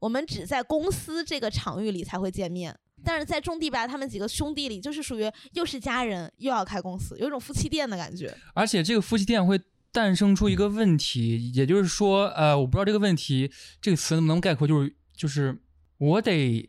[0.00, 2.78] 我们只在公司这个场域里才会见面。
[3.04, 8.34] 但是在种地吧，他们几个兄弟里就是属于又是家人又要开公司，有一种夫妻店的感觉。
[8.54, 15.58] 而且这个夫妻店会诞生出一个问题，也就是说，呃，我不知道这个问题这个词能不能概括，就是就是
[15.96, 16.68] 我得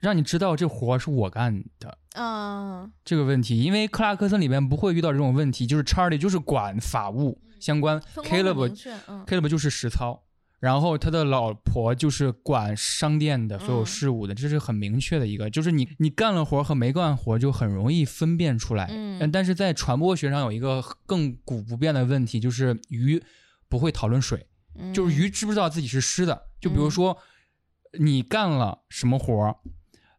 [0.00, 1.98] 让你知道这活儿是我干的。
[2.18, 10.22] 嗯这个问题，因为克拉克森里面不会遇到这种问题，就是查理就是管法务相关分工很明，Caleb 确，嗯 Caleb 就是实操，
[10.58, 18.86] 然后他的老婆就是管商店的所有嗯事务的，这是很明确的一个，就是你你干了活和没干活就很容易分辨出来。
[18.90, 23.22] 嗯但是在传播学上有一个亘古不变的问题，就是鱼
[23.68, 26.48] 不会讨论水，嗯，就是鱼知不知道自己是湿的。
[26.60, 27.18] 就比如嗯说
[27.98, 29.56] 你干了什么活儿，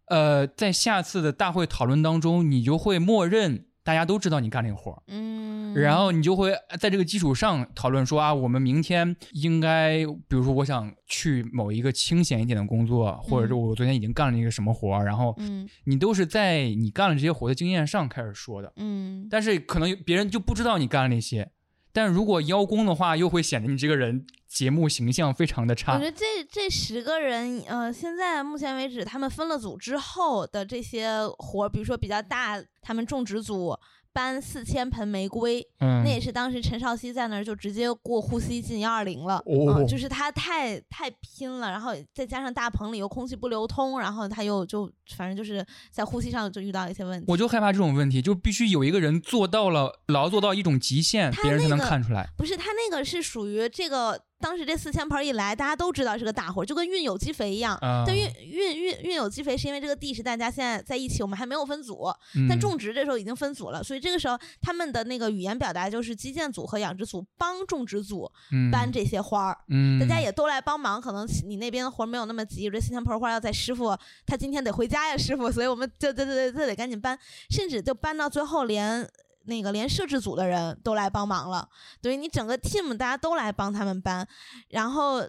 [0.08, 5.02] 呃，在下次的大会讨论当中，你就会默认大家都知道你干这个活儿。
[5.08, 13.62] 嗯，然后你就会在这个基础上讨论说啊，我们明天应该，比如说我想去某一个清闲一点的工作，或者是嗯。
[13.62, 15.66] 我昨天已经干了一个什么活儿，然后嗯。
[15.86, 21.50] 你都是在你干了这些活的经验上开始说的，嗯，但是可能别人就不知道你干了那些，
[21.98, 26.06] 但如果邀功的话，又会显得你这个人节目形象非常的差我觉。
[26.06, 33.76] 得这这十个人，呃，现在目前为止，他们分了组之后的这些活，比如说比较大，他们种植组
[34.18, 47.26] 搬四千盆玫瑰，嗯那也是当时陈少熙在那儿就直接过呼吸进幺二零了，哦嗯就是他太太拼了，然后再加上大棚里又空气不流通，然后他又就反正就是在呼吸上就遇到一些问题。
[47.28, 52.28] 我就害怕这种问题，就必须有一个人做到了劳做到一种极限，他别人才能看出来。
[52.36, 57.76] 不是他那个是属于这个，当时这四千盆儿一来，大家都知道是个大活儿，就跟运有机肥一样。
[57.82, 62.06] 啊但运运运运有机肥是因为这个地是大家现在在一起，我们还没有分组，
[62.48, 69.58] 但嗯种植这时候已经分组了，所以这个时候他们的那个语言表达就是基建组和养殖组帮种植组嗯搬这些花儿。
[69.70, 77.18] 嗯，大家也都来帮忙，可能你那边的活儿没有那么急，这四千盆花要在师傅他今天得回家呀，师傅，所以我们就对对对，这得赶紧搬，
[77.50, 79.08] 甚至就搬到最后连
[79.48, 81.68] 那个连摄制组的人都来帮忙了，
[82.02, 84.28] 对于你整个 team 大家都来帮他们搬，
[84.70, 85.28] 然后。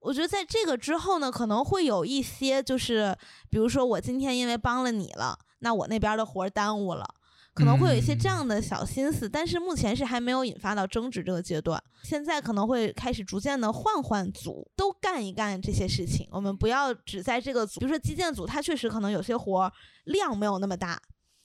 [0.00, 3.14] 我觉得在这个之后呢，可能会有一些，就是
[3.50, 7.04] 比如说我今天因为帮了你了，那我那边的活耽误了，
[7.52, 11.82] 可能会有一些这样的小心思，但是目前是还没有引发到争执这个阶段。
[12.04, 16.28] 现在可能会开始逐渐的换换组，都干一干这些事情。
[16.30, 19.70] 我们不要只在这个组，比如说基建组，它确实可能有些活
[20.04, 21.02] 量没有那么大，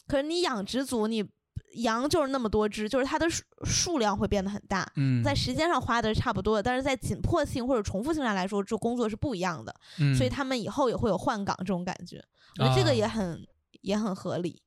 [0.08, 1.28] 可是你养殖组，你
[1.74, 4.90] 羊就是那么多只，就是它的数数量会变得很大。
[4.96, 9.74] 嗯，在时间上花的是差不多的，但是在紧迫性或者重复性上来说，这工作是不一样的。
[10.00, 12.24] 嗯所以他们以后也会有换岗这种感觉。
[12.60, 13.48] 我觉得这个也啊很、
[13.82, 14.62] 也很合理，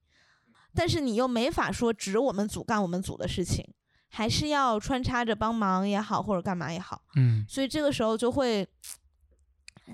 [0.74, 3.64] 但是你又没法说只我们组干我们组的事情，
[4.09, 7.02] 还是要穿插着帮忙也好，或者干嘛也好。
[7.16, 8.66] 嗯所以这个时候就会，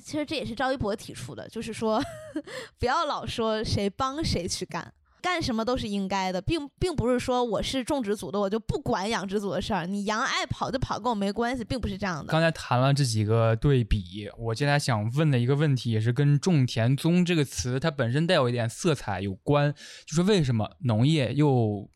[0.02, 2.02] 其实这也是赵一博提出的，就是说
[2.80, 4.92] 不要老说谁帮谁去干。
[5.23, 9.87] 干什么都是应该的，并并不是说我是种植组的，我就不管养殖组的事儿。
[9.87, 12.33] 你羊爱跑就跑，跟我没关系，并不是这样的。
[12.33, 19.73] 刚才谈了这几个对比，我接下来想问的一个问题，也是跟种田宗这个词它本身带有一点色彩有关，
[20.05, 21.89] 就是为什么农业又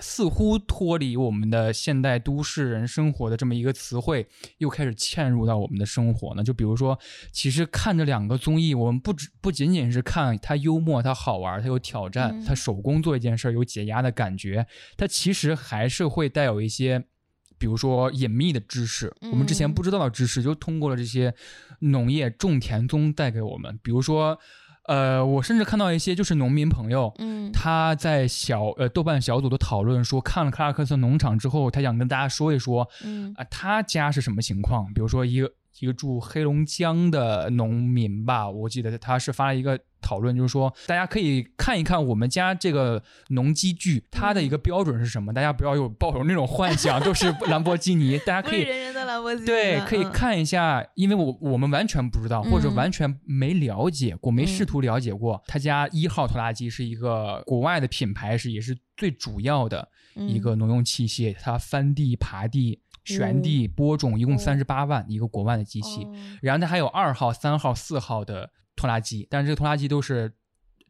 [0.00, 4.26] 似乎脱离我们的现代都市人生活的这么一个词汇，
[4.58, 6.42] 又开始嵌入到我们的生活呢？
[6.42, 6.98] 就比如说，
[7.30, 14.66] 其实看这两个综艺，我们不只不仅仅是看它幽默、它好玩、它有挑战、嗯它手工做一件事儿有解压的感觉，
[14.96, 17.04] 它其实还是会带有一些。
[17.58, 21.32] 比如说隐秘的知识，我们之前嗯不知道的知识，就通过了这些
[21.78, 23.80] 农业种田宗带给我们。
[23.82, 24.38] 比如说，
[24.88, 34.92] 呃，我甚至看到一些就是农民朋友，嗯他在小呃豆瓣小组的讨论说，看了克拉克森农场之后，他想跟大家说一说嗯啊、他家是什么情况。
[34.94, 50.12] 比如说一个一个住黑龙江的农民吧，我记得他是发了一个讨论，就是说大家可以看一看我们家这个农机具，它的一个标准是什么，大家不要有抱有那种幻想，都是兰博基尼，大家可以人人的兰博基尼对，可以嗯。
[50.12, 52.74] 看一下，因为我我们完全不知道，或者嗯。
[52.76, 54.66] 完全没了解过，没试嗯。
[54.66, 55.42] 图了解过。
[55.46, 60.40] 他家一号拖拉机是一个国外的品牌，是也是最主要的一嗯。
[60.40, 64.38] 个农用器械，它翻地、耙地、旋地、播种，一共哦。
[64.38, 66.04] 三十八万一个国外的机器。
[66.04, 66.14] 哦。
[66.42, 70.32] 然后它还有二号、三号、四号的拖拉机，但是这个拖拉机都是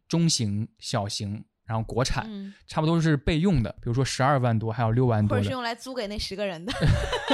[0.08, 5.40] 中型、小型，然后国产，嗯，差不多是备用的，比如说十二万多，还有六万多的。
[5.40, 6.72] 或者是用来租给那十个人的。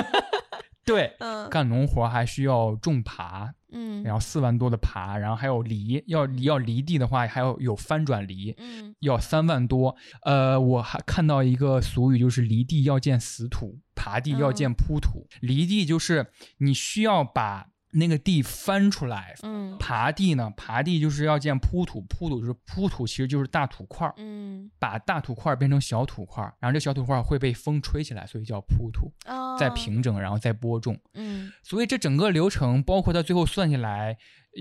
[0.85, 9.95] 对，嗯干农活还需要种耙，嗯，然后四万多的耙，然后还有犁，要要犁地的话，还要有翻转犁，嗯要三万多。
[10.23, 15.29] 呃，我还看到一个俗语，就是犁地要见死土，耙地要见铺土。
[15.41, 19.77] 犁地就是你需要把那个地翻出来，嗯。
[19.79, 29.57] 耙地呢，耙地就是要建铺土，铺土就是铺土，其实就是大土块儿，嗯，把大土块儿变成小土块儿，然后这小土块儿会被风吹起来，所以叫铺土，哦。
[29.59, 30.99] 再平整，然后再播种。
[31.15, 31.53] 嗯。
[31.63, 34.17] 所以这整个流程，包括他最后算下来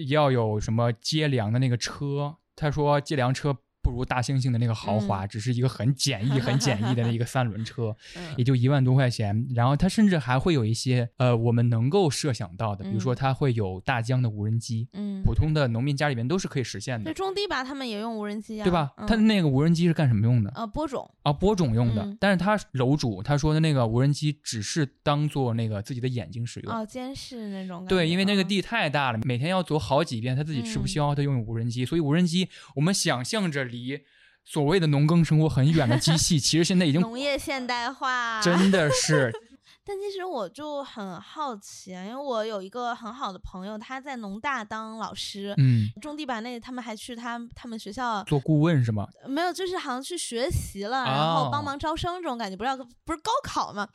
[0.07, 5.27] 要有什么接粮的那个车，他说接粮车不如大猩猩的那个豪华，嗯。
[5.27, 8.33] 只是一个很简易、很简易的那一个三轮车， 嗯。
[8.37, 9.47] 也就一万多块钱。
[9.55, 13.15] 然后它甚至还会有一些呃我们能够设想到的，比如说嗯。
[13.15, 18.91] 它会有大疆的无人机，嗯，普通的农民家里面都是可以实现的，那种地吧，他们也用无人机啊，对吧？
[18.97, 19.07] 嗯。
[19.07, 20.51] 它那个无人机是干什么用的？
[20.55, 22.17] 呃播种，啊，播种用的，嗯。
[22.19, 27.85] 但是他楼主他说的那个无人机只是当做那个自己的眼睛使用，哦监视那种。
[27.85, 28.47] 对，因为那个嗯。
[28.47, 30.87] 地太大了，每天要走好几遍，他自己吃不嗯。
[30.87, 33.99] 消，他用无人机，所以无人机我们想象着离
[34.43, 39.31] 所谓的农耕生活很远的机器，其实现在已经农业现代化，真的是，
[39.85, 49.07] 但其实我就很好奇啊，因为我有一个很好的朋友，他在农大当老师，嗯，种地吧那他们还去他他们学校做顾问是吗？
[49.27, 53.87] 没有，就是好像去学习了，然哦后帮忙招生这种感觉，不知道不是高考吗？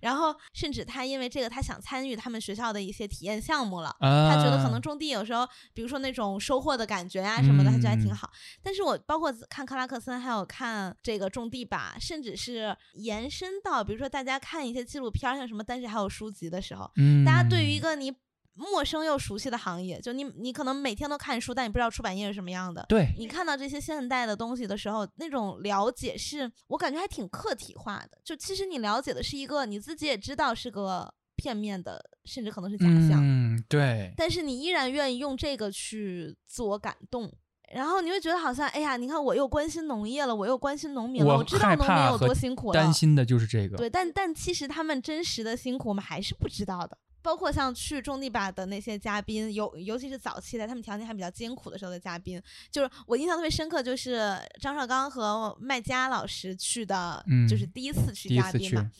[0.00, 3.94] 然后甚至他因为这个，他想参与他们学校的一些体验项目了。
[4.00, 8.30] 啊，他觉得可能种地有时候，比如说那种收获的感觉呀、什么的，他觉得还挺嗯好。
[8.62, 18.12] 但是我包括看克拉克森，还有看这个种地吧，甚至是延伸到，比如说大家看一些纪录片儿，像什么《但是还有书籍》的时候，嗯，大家对于一个你
[18.56, 22.84] 陌生又熟悉的行业，就你你可能每天都看书，但你不知道出版业是什么样的。
[22.88, 28.18] 对，你看到这些现代的东西的时候，那种了解是我感觉还挺客体化的。
[28.24, 37.30] 就其实你了解的是一个你自己也知道是个片面的，甚至可能是假象，嗯，对，但是你依然愿意用这个去自我感动。
[37.74, 46.96] 然后你会觉得好像，哎呀，你看我又关心农业了，我又关心农民了，我我知道农民有多辛苦了，担心的就是这个，对，但但其实他们真实的辛苦我们还是不知道的。
[47.26, 57.20] 包括像去种地吧的那些嘉宾，尤尤其是早期的，他们条件还比较艰苦的时候的嘉宾，就是我印象特别深刻，就是张绍刚和麦佳老师去的，
[57.50, 58.90] 就是嗯第一次去第一次去嘉宾嘛。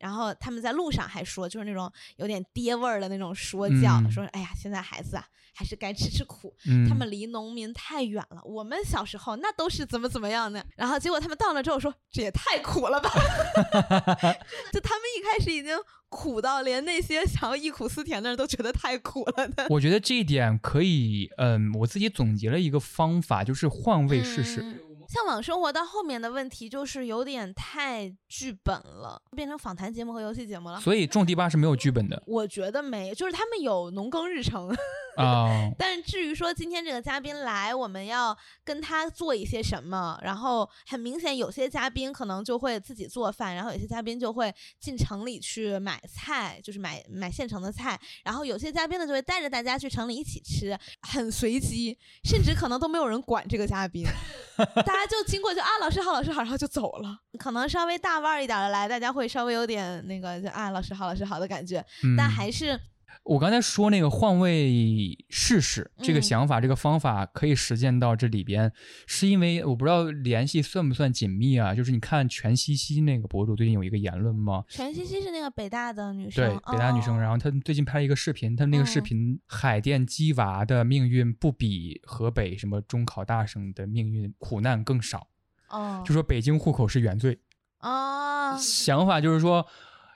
[0.00, 5.24] 然后他们在路上还说，就是那种有点爹味儿的那种说教，嗯说哎呀，现在孩子啊，
[5.54, 8.40] 还是该吃吃苦，嗯，他们离农民太远了。
[8.44, 13.10] 我们小时候那都是怎么怎么样的，然后结果他们到了之后说，这也太苦了吧！
[14.72, 15.76] 就他们一开始已经
[16.08, 19.66] 苦到连那些想要忆苦思甜的人都觉得太苦了的。
[19.68, 24.60] 我觉得这一点可以，嗯，我自己总结了一个方法，就是换位试试。
[24.62, 24.78] 嗯
[25.10, 30.78] 向往生活到后面的问题就是有点太剧本了，变成访谈节目和游戏节目了。
[30.78, 34.72] 所以种地吧是没有剧本的我觉得没，就是他们有农耕日程，
[35.16, 35.70] 啊。
[35.78, 54.04] 但是至于说今天这个嘉宾来，我们要跟他做一些什么，然后很明显有些嘉宾可能就会自己做饭，然后有些嘉宾就会进城里去买菜，就是买买现成的菜，然后有些嘉宾呢就会带着大家去城里一起吃，很随机，甚至可能都没有人管这个嘉宾，
[54.58, 57.18] 大家就经过就啊老师好老师好，然后就走了。
[57.38, 62.78] 可能稍微大腕儿一点的来，大家会稍微有点那个就啊老师好老师好的感觉，嗯，但还是
[63.24, 68.72] 我刚才说那个换位试试这个嗯想法、这个方法可以实践到这里边，
[69.06, 71.74] 是因为我不知道联系算不算紧密啊？
[71.74, 74.64] 就是你看全西西那个博主最近有一个言论吗？
[74.68, 85.28] 全西西是那个北大的女生，对，北大女生，哦然后她最近拍了一个视频，她那个视嗯频海淀鸡娃的命运不比河北什么中考大省的命运苦难更少，
[85.68, 87.38] 哦，就说北京户口是原罪。
[87.80, 89.66] 哦，想法就是说，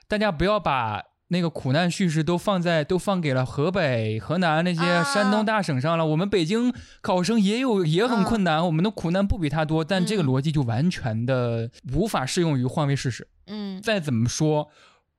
[0.06, 1.02] 大家不要把
[1.34, 6.06] 那个苦难叙事都放在都放给了河北、河南那些山东大省上了。
[6.06, 6.72] 我们北京
[7.02, 13.26] 考生也有也很困难，我们的苦难不比他多，但这个嗯逻辑就完全的无法适用于换位试试。
[13.48, 14.70] 嗯，再怎么说，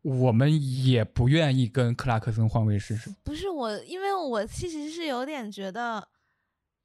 [0.01, 0.49] 我们
[0.85, 3.13] 也不愿意跟克拉克森换位试试。
[3.23, 6.07] 不是我，因为我其实是有点觉得。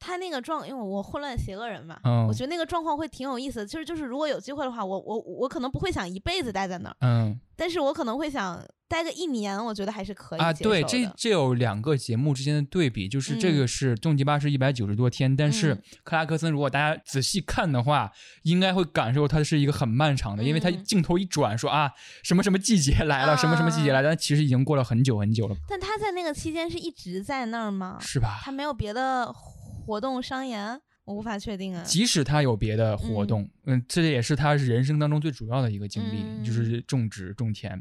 [0.03, 3.66] 他那个状，因为我混乱邪恶人嘛，嗯我觉得那个状况会挺有意思的。
[3.66, 18.11] 就是就是，如果有机会的话，我我我可能不会想一辈子待在那儿，嗯但是我可能会想待个一年，我觉得还是可以啊，对，这这有两个节目之间的对比，就是这个嗯是终极巴士一百九十多天，但是嗯克拉克森如果大家仔细看的话，
[18.43, 21.93] 应该会感受它是一个很漫长的，因为它嗯镜头一转说啊
[22.24, 27.97] 什么什么季节来了，什么什么季节来了，但其实已经过了很久很久了，但他在那个期间是一直在那儿吗？
[28.01, 28.41] 是吧？
[28.43, 31.84] 他没有别的活动商演，我无法确定啊。
[31.84, 37.80] 即使他有别的活动，嗯这也是他人生当中最主要的一个经历，嗯就是种植种田。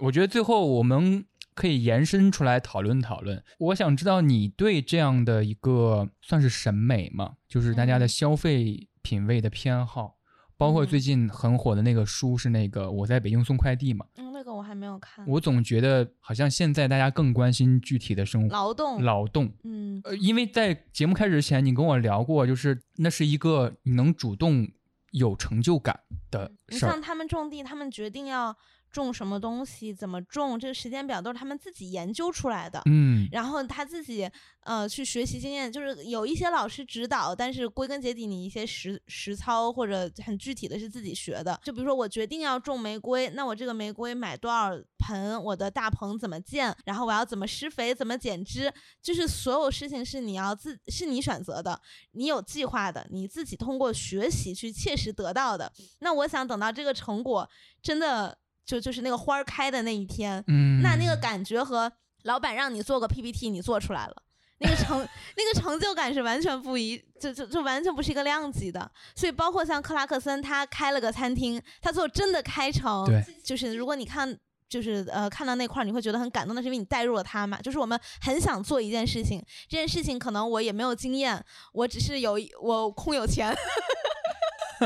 [0.00, 1.24] 我觉得最后我们
[1.54, 3.42] 可以延伸出来讨论讨论。
[3.58, 10.16] 我想知道你对这样的一个算是审美嘛，就是大家的嗯消费品味的偏好，
[10.56, 14.06] 包括嗯最近很火的那个书是那个我在北京送快递嘛。
[14.16, 15.24] 嗯，那个我还没有看。
[15.26, 24.66] 我总觉得好像现在大家更关心具体的生活劳动，劳动，嗯呃，因为在节目开始之前，你跟我聊过，就是那是一个你能主动
[25.10, 26.88] 有成就感的事儿。
[26.88, 28.56] 你像他们种地，他们决定要
[28.90, 32.82] 种什么东西，怎么种，这个时间表都是他们自己研究出来的。
[32.86, 34.28] 嗯然后他自己
[34.64, 41.58] 呃去学习经验，就是有一些老师指导，但是归根结底，你一些实实操或者很具体的是自己学的。
[41.62, 51.80] 就比如说我决定要种玫瑰，那我这个玫瑰买多少盆，我的大棚怎么建，然后我要怎么施肥，怎么剪枝，就是所有事情是你要自是你选择的，
[52.12, 55.72] 你有计划的，你自己通过学习去切实得到的。
[56.00, 57.48] 那我想等到这个成果
[57.82, 58.36] 真的
[58.70, 61.90] 就就是那个花儿开的那一天，嗯，那那个感觉和
[62.22, 64.14] 老板让你做个 PPT，你做出来了。
[64.58, 64.98] 那个成
[65.36, 68.88] 那个成就感是完全不一，就就就完全不是一个量级的。
[69.16, 74.38] 所以包括像克拉克森，他开了个餐厅，他最后真的开成，对，就是如果你看。
[74.70, 77.60] 就是呃，看到那块儿你会觉得很感动，那是因为你带入了他嘛。
[77.60, 83.52] 就是我们很想做一件事情，这件事情可能我也没有经验，我只是有我空有钱，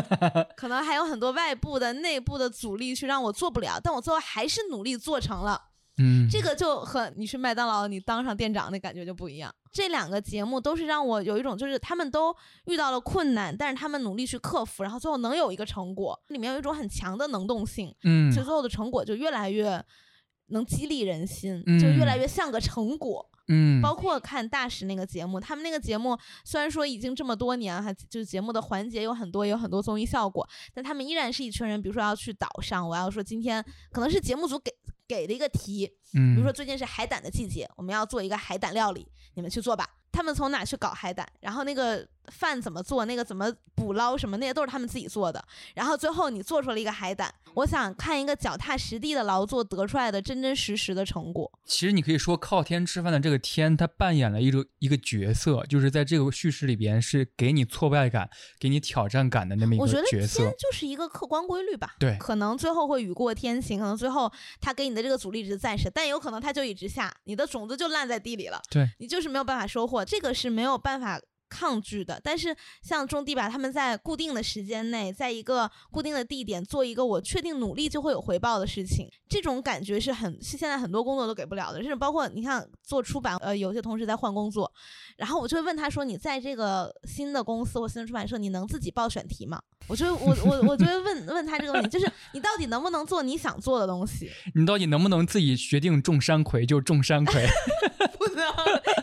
[0.57, 5.61] 可能还有很多外部的、内部的阻力去让我做不了，但我最后还是努力做成了。
[5.99, 9.55] 嗯，这个就和你去麦当劳，你当上店长那感觉就不一样。
[9.72, 12.34] 这两个节目都是让我有一种，就是他们都
[12.66, 19.84] 遇到了困难，但是他们努力去克服，然后最后能有一个成果，里面有一种很强的能动性，嗯其实最后的成果就越来越
[20.49, 23.30] 能激励人心，嗯就越来越像个成果。
[23.49, 34.72] 嗯，包括看大使那个节目，他们那个节目虽然说已经这么多年，还就是节目的环节有很多，有很多综艺效果，但他们依然是一群人，比如说要去岛上，我要说今天可能是节目组给
[35.07, 39.86] 给的一个题，嗯，比如说最近是海胆的季节，我们要做一个海胆料理，你们去做吧。
[40.15, 45.45] 他们从哪去搞海胆，然后那个饭怎么做，那个怎么捕捞什么，那些都是他们自己做的。
[45.75, 51.51] 然后最后你做出了一个海胆，我想看一个脚踏实地的劳作得出来的真真实实的成果。
[51.67, 58.29] 其实你可以说靠天吃饭的这个天，他扮演了一个一个角色，就是在这个叙事里边是给你挫败感、
[58.59, 60.55] 给你挑战感的那么一个角色我觉得天。
[60.59, 61.95] 就是一个客观规律吧。
[61.99, 64.30] 对可能最后会雨过天晴，可能最后
[64.61, 71.21] 他给你的这个阻力值暂时，但有可能它就一直下，你的种子就烂在地里了，对，你就是没有办法收获，这个是没有办法。
[71.47, 81.79] 抗拒的，但是像种地吧，他们在固定的时间内，在一个固定的地点做一个我确定努力就会有回报的事情，这种感觉是很是现在很多工作都给不了的。
[81.81, 84.72] 甚至包括你看做出版，呃，有些同事在换工作，
[85.17, 94.29] 然后我就会问他说：“你在这个新的公司或新的出版社，你能自己报选题吗？”我就我我我就会问问他这个问题，就是你到底能不能做你想做的东西？
[94.57, 97.47] 你到底能不能自己决定种山葵就种山葵？
[98.25, 98.46] 不能，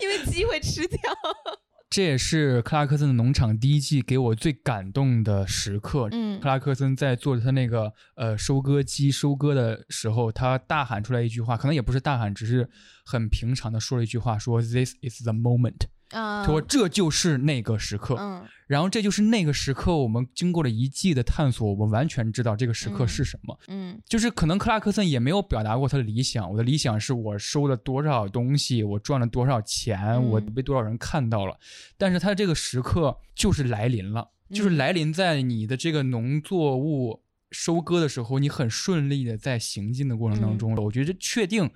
[0.01, 0.97] 因为鸡会吃掉。
[1.89, 6.07] 这也是克拉克森的农场第一季给我最感动的时刻。
[6.13, 12.69] 嗯克拉克森在做他那个呃收割机收割的时候，他大喊出来一句话，可能也不是大喊，只是
[13.05, 18.15] 很平常的说了一句话，说 “This is the moment”，嗯，他说这就是那个时刻。
[18.19, 23.59] 嗯然后这就是那个时刻，我们经过了一季的探索，我们完全知道这个时刻嗯是什么。
[23.67, 31.59] 嗯就是可能克拉克森也没有表达过他的理想，我的理想是我收了多少东西，我赚了多少钱，嗯我被多少人看到了。
[31.97, 40.81] 但是他这个时刻就是来临了，就是嗯来临在你的这个农作物收割的时候，你很顺利的在行进的过程当中了。
[40.81, 41.69] 我觉得确定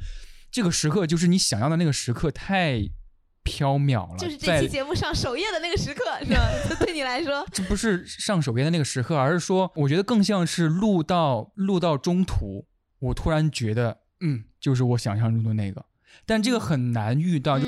[0.50, 2.90] 这个时刻就是你想要的那个时刻，太
[3.46, 4.18] 缥缈了。
[4.18, 6.42] 就是这期节目上首页的那个时刻，是吧？
[6.84, 12.66] 对你来说，这不是上首页的那个时刻，而是说，我觉得更像是录到录到中途，
[13.00, 15.86] 我突然觉得，嗯，就是我想象中的那个，
[16.26, 17.60] 但这个很难遇到。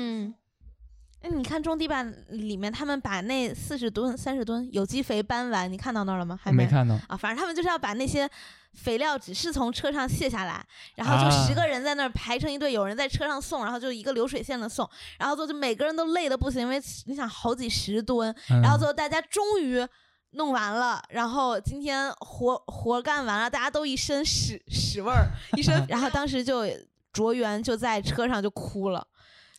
[1.20, 6.38] 哎，你看种地吧里面，他们把那四十吨、三十吨有机肥搬完，你看到那儿了吗？
[6.40, 8.28] 还没看到，啊，反正他们就是要把那些
[8.74, 10.64] 肥料只是从车上卸下来，
[10.94, 14.88] 然后就啊十个人在那儿排成一队，有人在车上送，然后就一个流水线的送，
[15.18, 19.84] 然后就就每个人都累的不行，因为你想好几十吨，然后嗯最后大家终于
[20.32, 25.26] 弄完了，然后今天活活干完了，大家都一身屎屎味儿，
[25.56, 26.64] 一身， 然后当时就
[27.12, 29.04] 卓源就在车上就哭了。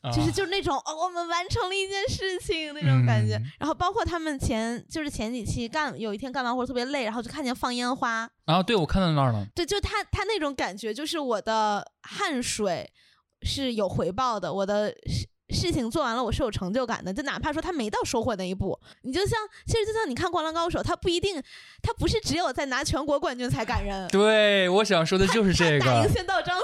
[0.03, 3.35] 就是啊就是那种哦，我们完成了一件事情那种感觉。
[3.35, 3.43] 嗯。
[3.59, 12.89] 然后包括他们前就是前几期干有一天干完活特别累，然后就看见放烟花，啊，对，我看到那儿了，对，就他他那种感觉，就是我的汗水
[13.41, 14.93] 是有回报的，我的
[15.49, 17.13] 事事情做完了，我是有成就感的。
[17.13, 21.41] 就哪怕说他没到收获那一步，你就像其实就像你看《灌篮高手》，他不一定，
[21.83, 24.07] 他不是只有在拿全国冠军才感人。
[24.09, 26.09] 对，我想说的就是这个打赢。
[26.09, 26.57] 仙道章，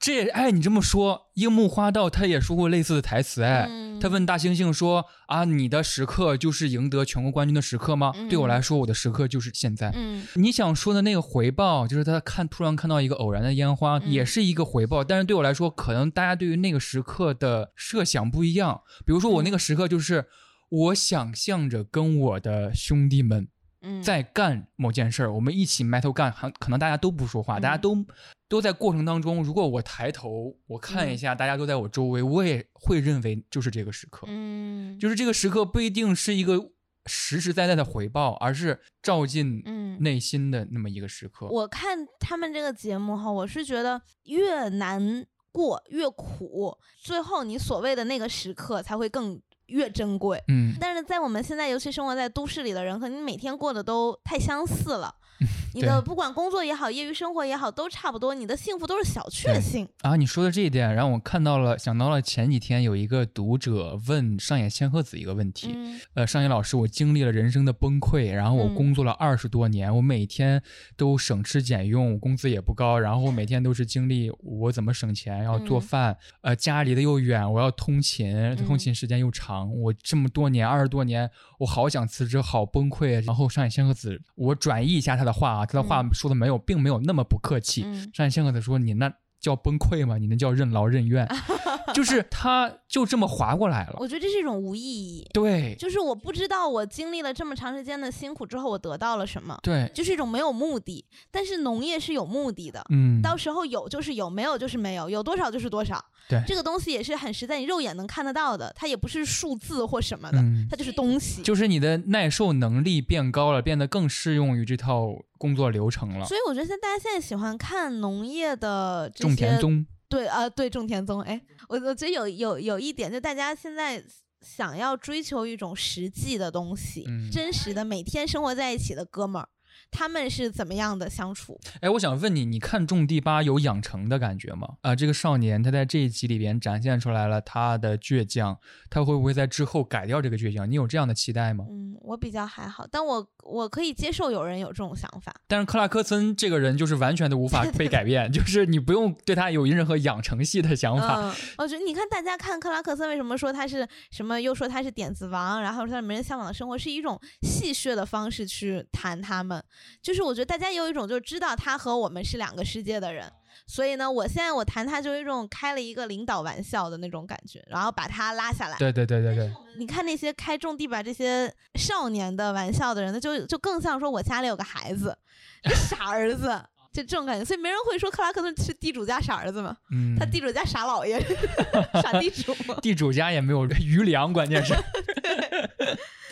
[0.00, 9.92] 这也哎，你这么说，樱木花道他也说过类似的台词，哎，嗯他问大猩猩说：“啊，你的时刻就是赢得全国冠军的时刻吗？”对我来说，我的时刻就是现在。
[9.94, 15.04] 嗯你想说的那个回报，就是他看突然看到一个偶然的烟花，嗯也是一个回报。
[15.04, 18.82] 但是对我来说，可能大家对于那个时刻的设想不一样。
[19.06, 20.26] 比如说我那个时刻就是，
[20.68, 23.48] 我想象着跟我的兄弟们
[23.82, 28.04] 嗯，在干某件事儿，我们一起埋头干，还可能大家都不说话，嗯大家都
[28.48, 29.42] 都在过程当中。
[29.42, 34.26] 如果我抬头，我看一下，大家都在我周围，我也会认为就是这个时刻。
[34.28, 36.72] 嗯就是这个时刻不一定是一个
[37.06, 39.90] 实实在在的回报，而是照进嗯。
[40.00, 41.46] 内心的那么一个时刻。
[41.48, 50.42] 我看他们这个节目哈，我是觉得越难过越苦，最后你所谓的那个时刻才会更越珍贵。
[50.48, 55.14] 嗯，但是在我们现在，尤其生活在都市里的人，可能你每天过得都太相似了。
[55.72, 58.34] 你的不管工作也好，业余生活也好，都差不多。
[58.34, 59.88] 你的幸福都是小确幸。
[60.02, 65.72] 啊，你说的这一点让我看到了，想到了前几天有一个读者问上野千鹤子一个问题。
[65.74, 70.62] 嗯呃，上野老师，我经历了人生的崩溃，然后我嗯工作了二十多年，我每天
[70.96, 83.24] 都省吃俭用，工资也不高，然后每天都是经历我怎么省钱，要做嗯饭，呃，家离得又远，我要通勤，通勤时间又长，我这么多年二十多年，我好想辞职，好崩溃。
[83.26, 87.82] 然后上野千鹤子，我转译一下他的话啊，他的话说的没有，并没有那么不客气。
[87.84, 90.18] 嗯上野千鹤子说：“你那叫崩溃吗？
[90.18, 91.26] 你那叫任劳任怨，
[91.94, 93.96] 就是他就这么划过来了。
[93.98, 95.26] 我觉得这是一种无意义。
[95.32, 101.06] 对就是我不知道我经历了这么长时间的辛苦之后，我得到了什么，对，就是一种没有目的。
[101.30, 106.04] 但是农业是有目的的，嗯，到时候有就是有，没有就是没有，有多少就是多少。
[106.28, 111.42] 对这个东西也是很实在，你肉眼能看得到的，它也不是数字或什么的，嗯它就是东西。
[111.42, 115.08] 就是你的耐受能力变高了，变得更适用于这套
[115.40, 116.26] 工作流程了。
[116.26, 121.40] 所以我觉得现在大家现在喜欢看农业的种田宗，对啊、对种田宗，哎，
[121.70, 124.04] 我我觉得有有有一点，就大家现在
[124.42, 129.48] 想要追求一种实际的东西，嗯真实的每天生活在一起的哥们儿，
[129.90, 131.58] 他们是怎么样的相处？
[131.80, 134.76] 哎，我想问你，你看《种地吧》有养成的感觉吗？
[134.82, 138.58] 啊、这个少年他在这一集里边展现出来了他的倔强，
[138.90, 140.70] 他会不会在之后改掉这个倔强？
[140.70, 141.64] 你有这样的期待吗？
[141.68, 145.34] 嗯，我比较还好，但我我可以接受有人有这种想法。
[145.46, 151.16] 但是克拉克森这个人就是完全的无法被改变，就是你不用对他有任何养成系的想法。
[151.20, 159.62] 嗯，我觉得你看大家看克拉克森为什么说他是什么，又说他是点子王，然后说他没人向往的生活，是一种戏谑的方式去谈他们。
[160.02, 163.30] 就是我觉得大家有一种就知道他和我们是两个世界的人，
[163.66, 168.76] 所以呢，我现在我谈他就有一种开了一个领导玩笑的那种感觉，然后把他拉下来。
[168.78, 175.16] 对对对对对，你看那些开种地吧这些少年的玩笑的人，那就就更像说我家里有个孩子，
[175.62, 176.60] 这傻儿子。
[176.92, 181.20] 就这种感觉，所以没人会说克拉克顿是地主家傻儿子嘛，嗯，他地主家傻老爷，
[182.02, 182.52] 傻地主。
[182.82, 184.74] 地主家也没有余粮，关键是。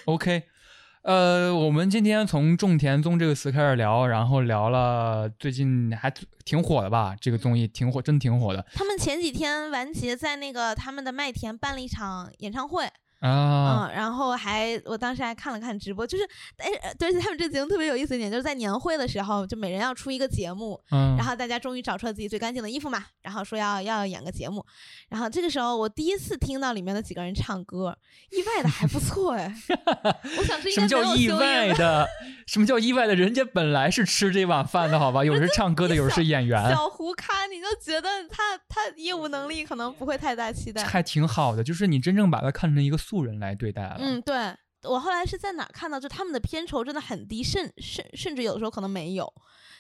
[0.07, 0.43] OK，
[1.09, 6.13] 呃，我们今天从种田综这个词开始聊，然后聊了最近还
[6.45, 7.17] 挺火的吧？
[7.19, 12.87] 这个综艺挺火，真挺火的他们前几天完结在那个他们的麦田办了一场演唱会，
[13.21, 13.89] 啊。
[13.89, 16.25] 嗯，然后还我当时还看了看直播，就是
[16.57, 24.65] 哎，呃对，而且他们这节目特别有意思一点，就是在年会的时候，就每人要出一个节目，嗯，然后大家终于找出了自己最干净的衣服嘛，然后说要要演个节目，
[25.09, 27.97] 然后这个时候我第一次听到里面的几个人唱歌，
[28.31, 29.55] 意外的还不错哎，
[30.39, 32.07] 我想 什么叫意外的？
[32.47, 33.15] 什么叫意外的？
[33.15, 35.25] 人家本来是吃这碗饭的，好吧？
[35.25, 40.85] 有人是唱歌的，有人是演员，小胡咖，你就觉得他他业务能力可能不会太大期待。
[40.85, 41.65] 还挺好的。
[41.65, 43.97] 就是你真正把他看成一个素人来对待了。
[43.99, 44.37] 嗯，对
[44.85, 49.33] 我后来是在哪看到，就他们的片酬真的很低，甚甚甚至有的时候可能没有。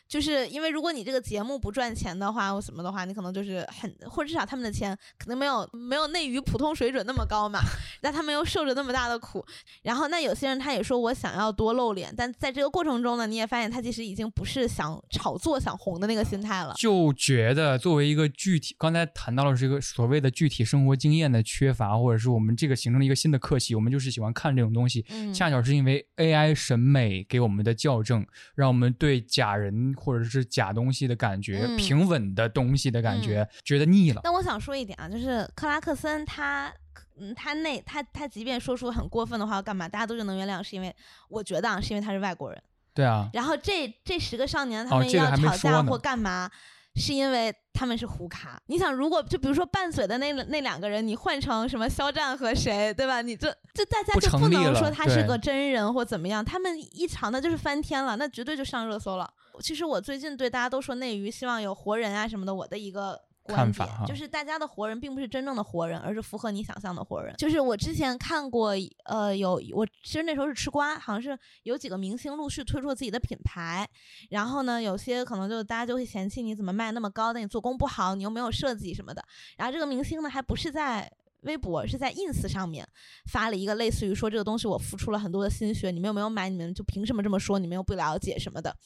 [0.09, 7.61] 就是因为如果你这个节目不赚钱的话，或什么的话，你可能就是很，或者至少他们的钱可能没有没有内娱普通水准那么高嘛，
[8.01, 9.45] 但他们又受着那么大的苦。
[9.83, 16.73] 然后那有些人他也说我想要多露脸，但在这个过程中呢，你也发现他其实已经不是想炒作、想红的那个心态了。
[16.79, 24.88] 就觉得作为一个具体，刚才谈到了这个所谓的具体生活经验的缺乏，或者是我们这个形成了一个新的课题，我们就是喜欢看这种东西。
[25.10, 31.77] 嗯，恰巧是因为 AI 审美给我们的校正，让我们对假人或者是假东西的感觉、嗯。
[31.77, 34.20] 平稳的东西的感觉、觉得腻了。
[34.23, 36.73] 但我想说一点啊，就是克拉克森他，
[37.19, 40.94] 嗯，他那他他即便说出很过分的话干嘛，大家都就能原谅，是因为
[41.28, 42.62] 我觉得啊，是因为他是外国人。
[42.93, 46.51] 对啊，然后这这十个少年他们要吵架或干嘛，
[46.99, 48.61] 是因为他们是胡咖。
[48.66, 53.23] 你想，如果就比如说伴随的那那两个人，你换成什么肖战和谁，对吧？
[53.23, 59.31] 你这这大家就不能说他是个真人或怎么样，他们一吵那就是翻天了，那绝对就上热搜了。
[59.61, 63.28] 其实我最近对大家都说内娱希望有活人啊什么的，我的一个。
[63.53, 67.35] 观看法哈点就是大家的活人并不是真正的活人，而是符合你想象的活人。
[67.37, 73.89] 就是我之前看过，呃，有我其实那时候是吃瓜，好像是有几个明星陆续推出了自己的品牌，
[74.31, 79.25] 然后呢，有些可能就大家就会嫌弃你怎么卖那么高，但你做工不好，你又没有设计什么的。
[79.57, 81.11] 然后这个明星呢，还不是在
[81.43, 82.87] 微博，是在 ins 上面
[83.31, 86.49] 发了一个类似于说这个东西我付出了很多的心血，你们有没有买？
[86.49, 87.59] 你们就凭什么这么说？
[87.59, 88.77] 你们又不了解什么的。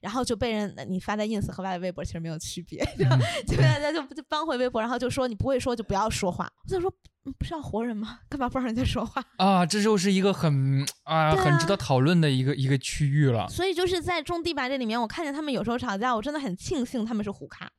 [0.00, 2.84] 然后就被人你发在 ins 和发在微博其实没有区别，
[3.46, 6.50] 就被大家就就搬回微博，然后就说你不会说就不要说话。
[6.64, 6.90] 我想说，
[7.26, 8.20] 嗯不是要活人吗？
[8.28, 9.22] 干嘛不让人家说话？
[9.36, 13.46] 啊，这就是一个很啊啊很值得讨论的一个一个区域了。
[13.48, 17.70] 所以就是在种地吧这里面，我看见他们有时候吵架，我真的很庆幸他们是虎咖。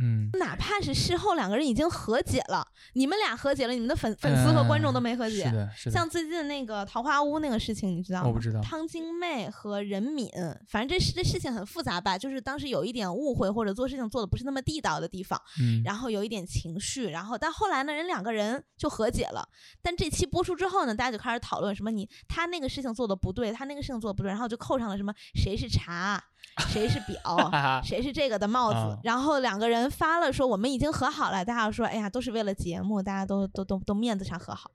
[0.00, 5.44] 嗯，哪怕是事后两个人已经和解了，你们俩和解了，你们的粉粉丝和观众都没和解。
[5.44, 5.94] 是的，是的。
[5.94, 8.28] 像最近那个桃花坞那个事情，你知道吗？
[8.28, 10.30] 我不知道汤晶妹和任敏，
[10.68, 19.46] 反正这事这事情很复杂吧，就是当时有一点误会或者做事情做的不是那么地道的地方，嗯，然后有一点情绪，然后但后来呢，人两个人就和解了。
[19.82, 26.22] 但这期播出之后呢，大家就开始讨论什么你他那个事情做的不对，他那个事情做的不对，然后就扣上了什么谁是茶，
[26.68, 27.50] 谁是表，
[27.82, 34.70] 谁是这个的帽子，啊然后两个人发了说我们已经和好了，大家说哎呀都是为了节目，大家都都都都面子上和好。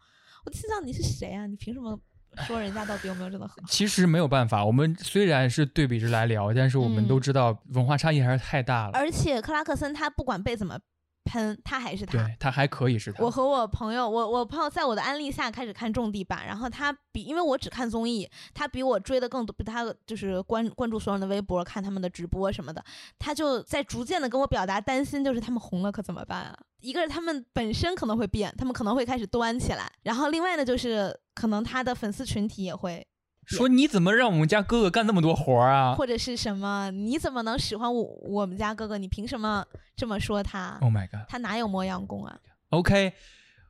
[0.45, 1.45] 我心想你是谁啊？
[1.45, 1.99] 你凭什么
[2.47, 3.67] 说人家到底有没有真的和好？
[3.67, 8.91] 其实没有办法，我们虽然是对比着来聊，但是我们都嗯知道文化差异还是太大了。
[8.93, 10.77] 而且克拉克森他不管被怎么
[11.25, 12.13] 喷，他还是他。
[12.13, 13.23] 对他还可以是他。
[13.23, 22.83] 我和我朋友，我我朋友在我的安利下开始看种地吧，然后他比因为我只看综艺，他比我追的更多，比他就是关关注所有人的微博，看他们的直播什么的，
[23.19, 26.57] 他就在逐渐的跟我表达担心，就是他们红了可怎么办啊？
[26.81, 33.05] 一个是他们本身可能会变，他们可能会开始端起来，然后另外呢就是可能他的粉丝群体也会
[33.45, 36.89] 说你怎么让我们家哥哥干那么多活儿啊或者是什么？
[36.91, 38.97] 你怎么能使唤我我们家哥哥？
[38.97, 39.63] 你凭什么
[39.95, 42.37] 这么说他？？Oh my god！OK，、他哪有磨洋工啊？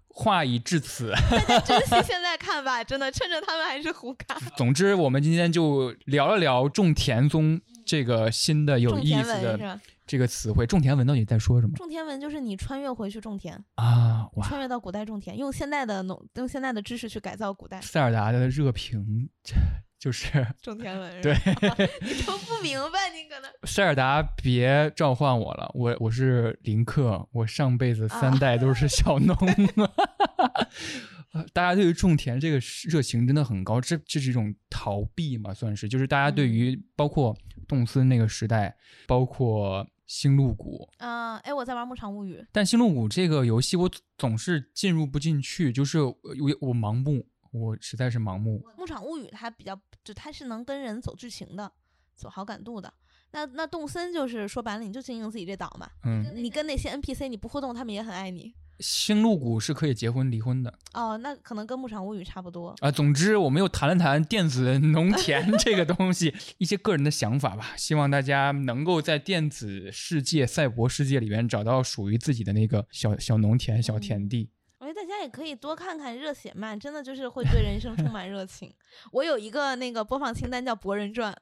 [0.07, 1.11] 话已至此。
[1.29, 4.39] 大家珍惜 现在看吧，真的趁着他们还是胡咖。
[4.55, 9.79] 总之，我们今天就聊了聊种田宗这个新的有意思的？
[10.05, 10.65] 这个词汇。
[10.65, 14.29] 种田文到底在说什么种田文就是你穿越回去种田，啊？
[14.33, 14.47] 哇！
[14.47, 19.29] 穿越到古代种田，用现代的农用现代的知识去改造古代塞尔达的热评
[19.97, 21.21] 就是 种田文。
[21.21, 21.33] 对
[22.01, 29.35] 你都不明白，你可能塞尔达，别召唤我了，我我是林克，我上辈子三代都是小农。
[31.33, 32.57] 呃大家对于种田这个
[32.87, 37.35] 热情真的很高，这这是一种逃避嘛，算是，就是大家对于包括
[37.67, 38.73] 动森那个时代，
[39.05, 46.15] 包括星露谷，啊，哎，我在玩《牧场物语》，但星露谷这个游戏我总是进入不进去，就是我
[46.61, 48.63] 我盲目，我实在是盲目。
[48.77, 51.71] 《牧场物语》它比较，就它是能跟人走剧情的，
[52.15, 52.93] 走好感度的。
[53.31, 58.53] 那那动森就是说白了，你就经营自己这岛嘛，嗯，你跟那些 NPC 你不互动，他们也很爱你。
[58.79, 60.73] 星露谷是可以结婚离婚的。
[60.93, 62.75] 哦，那可能跟《牧场物语》差不多。
[62.79, 67.73] 啊，总之我们又谈了谈电子 农田这个东西， 一些个人的想法吧。
[67.77, 74.49] 希望大家能够在电子世界、赛博世界里面找到属于自己的那个小小农田、小田地。
[74.79, 78.71] 我觉得大家也可以多看看热血漫，真的就是会对人生充满热情。
[79.11, 81.33] 我有一个那个播放清单叫《博人传》，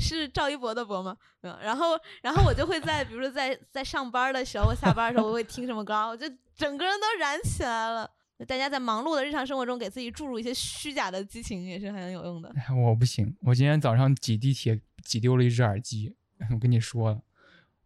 [0.00, 1.16] 是赵一博的博吗？
[1.42, 8.10] 嗯，然后然后我就会在比如说在在上班的时候，我下班的时候我会听什么歌，我就整个人都燃起来了。
[8.46, 12.52] 大家在忙碌的日常生活中给自己注入一些虚假的激情，也是很有用的。
[12.54, 16.14] 哎我不行，我今天早上挤地铁挤丢了一只耳机，
[16.52, 17.20] 我跟你说了，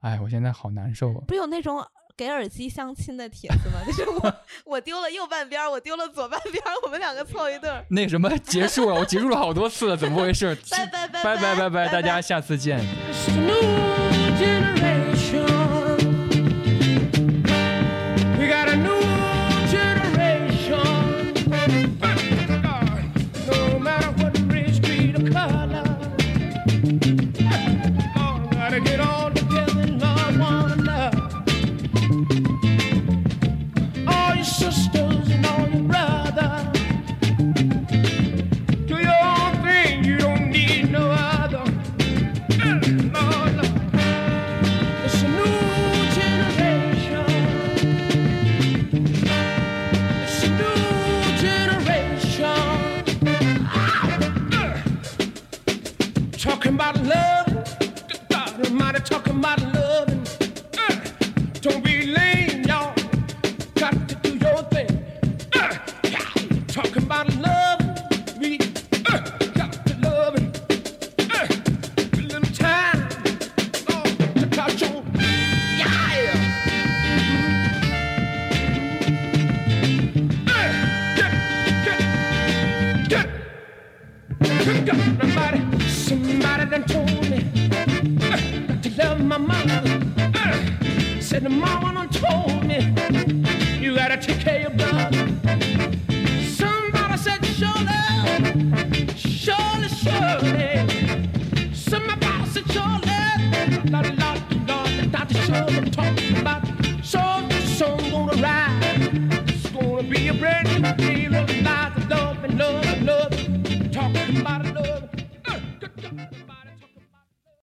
[0.00, 1.22] 哎，我现在好难受啊。
[1.28, 1.78] 不有那种
[2.16, 3.80] 给耳机相亲的帖子吗？
[3.86, 4.34] 就是我
[4.64, 7.84] 我丢了右半边，我丢了左半边，我们两个凑一对儿。
[7.88, 10.56] 那什么结束了，我结束了好多次了，怎么回事？
[10.70, 12.80] 拜拜拜拜拜拜拜大家下次见。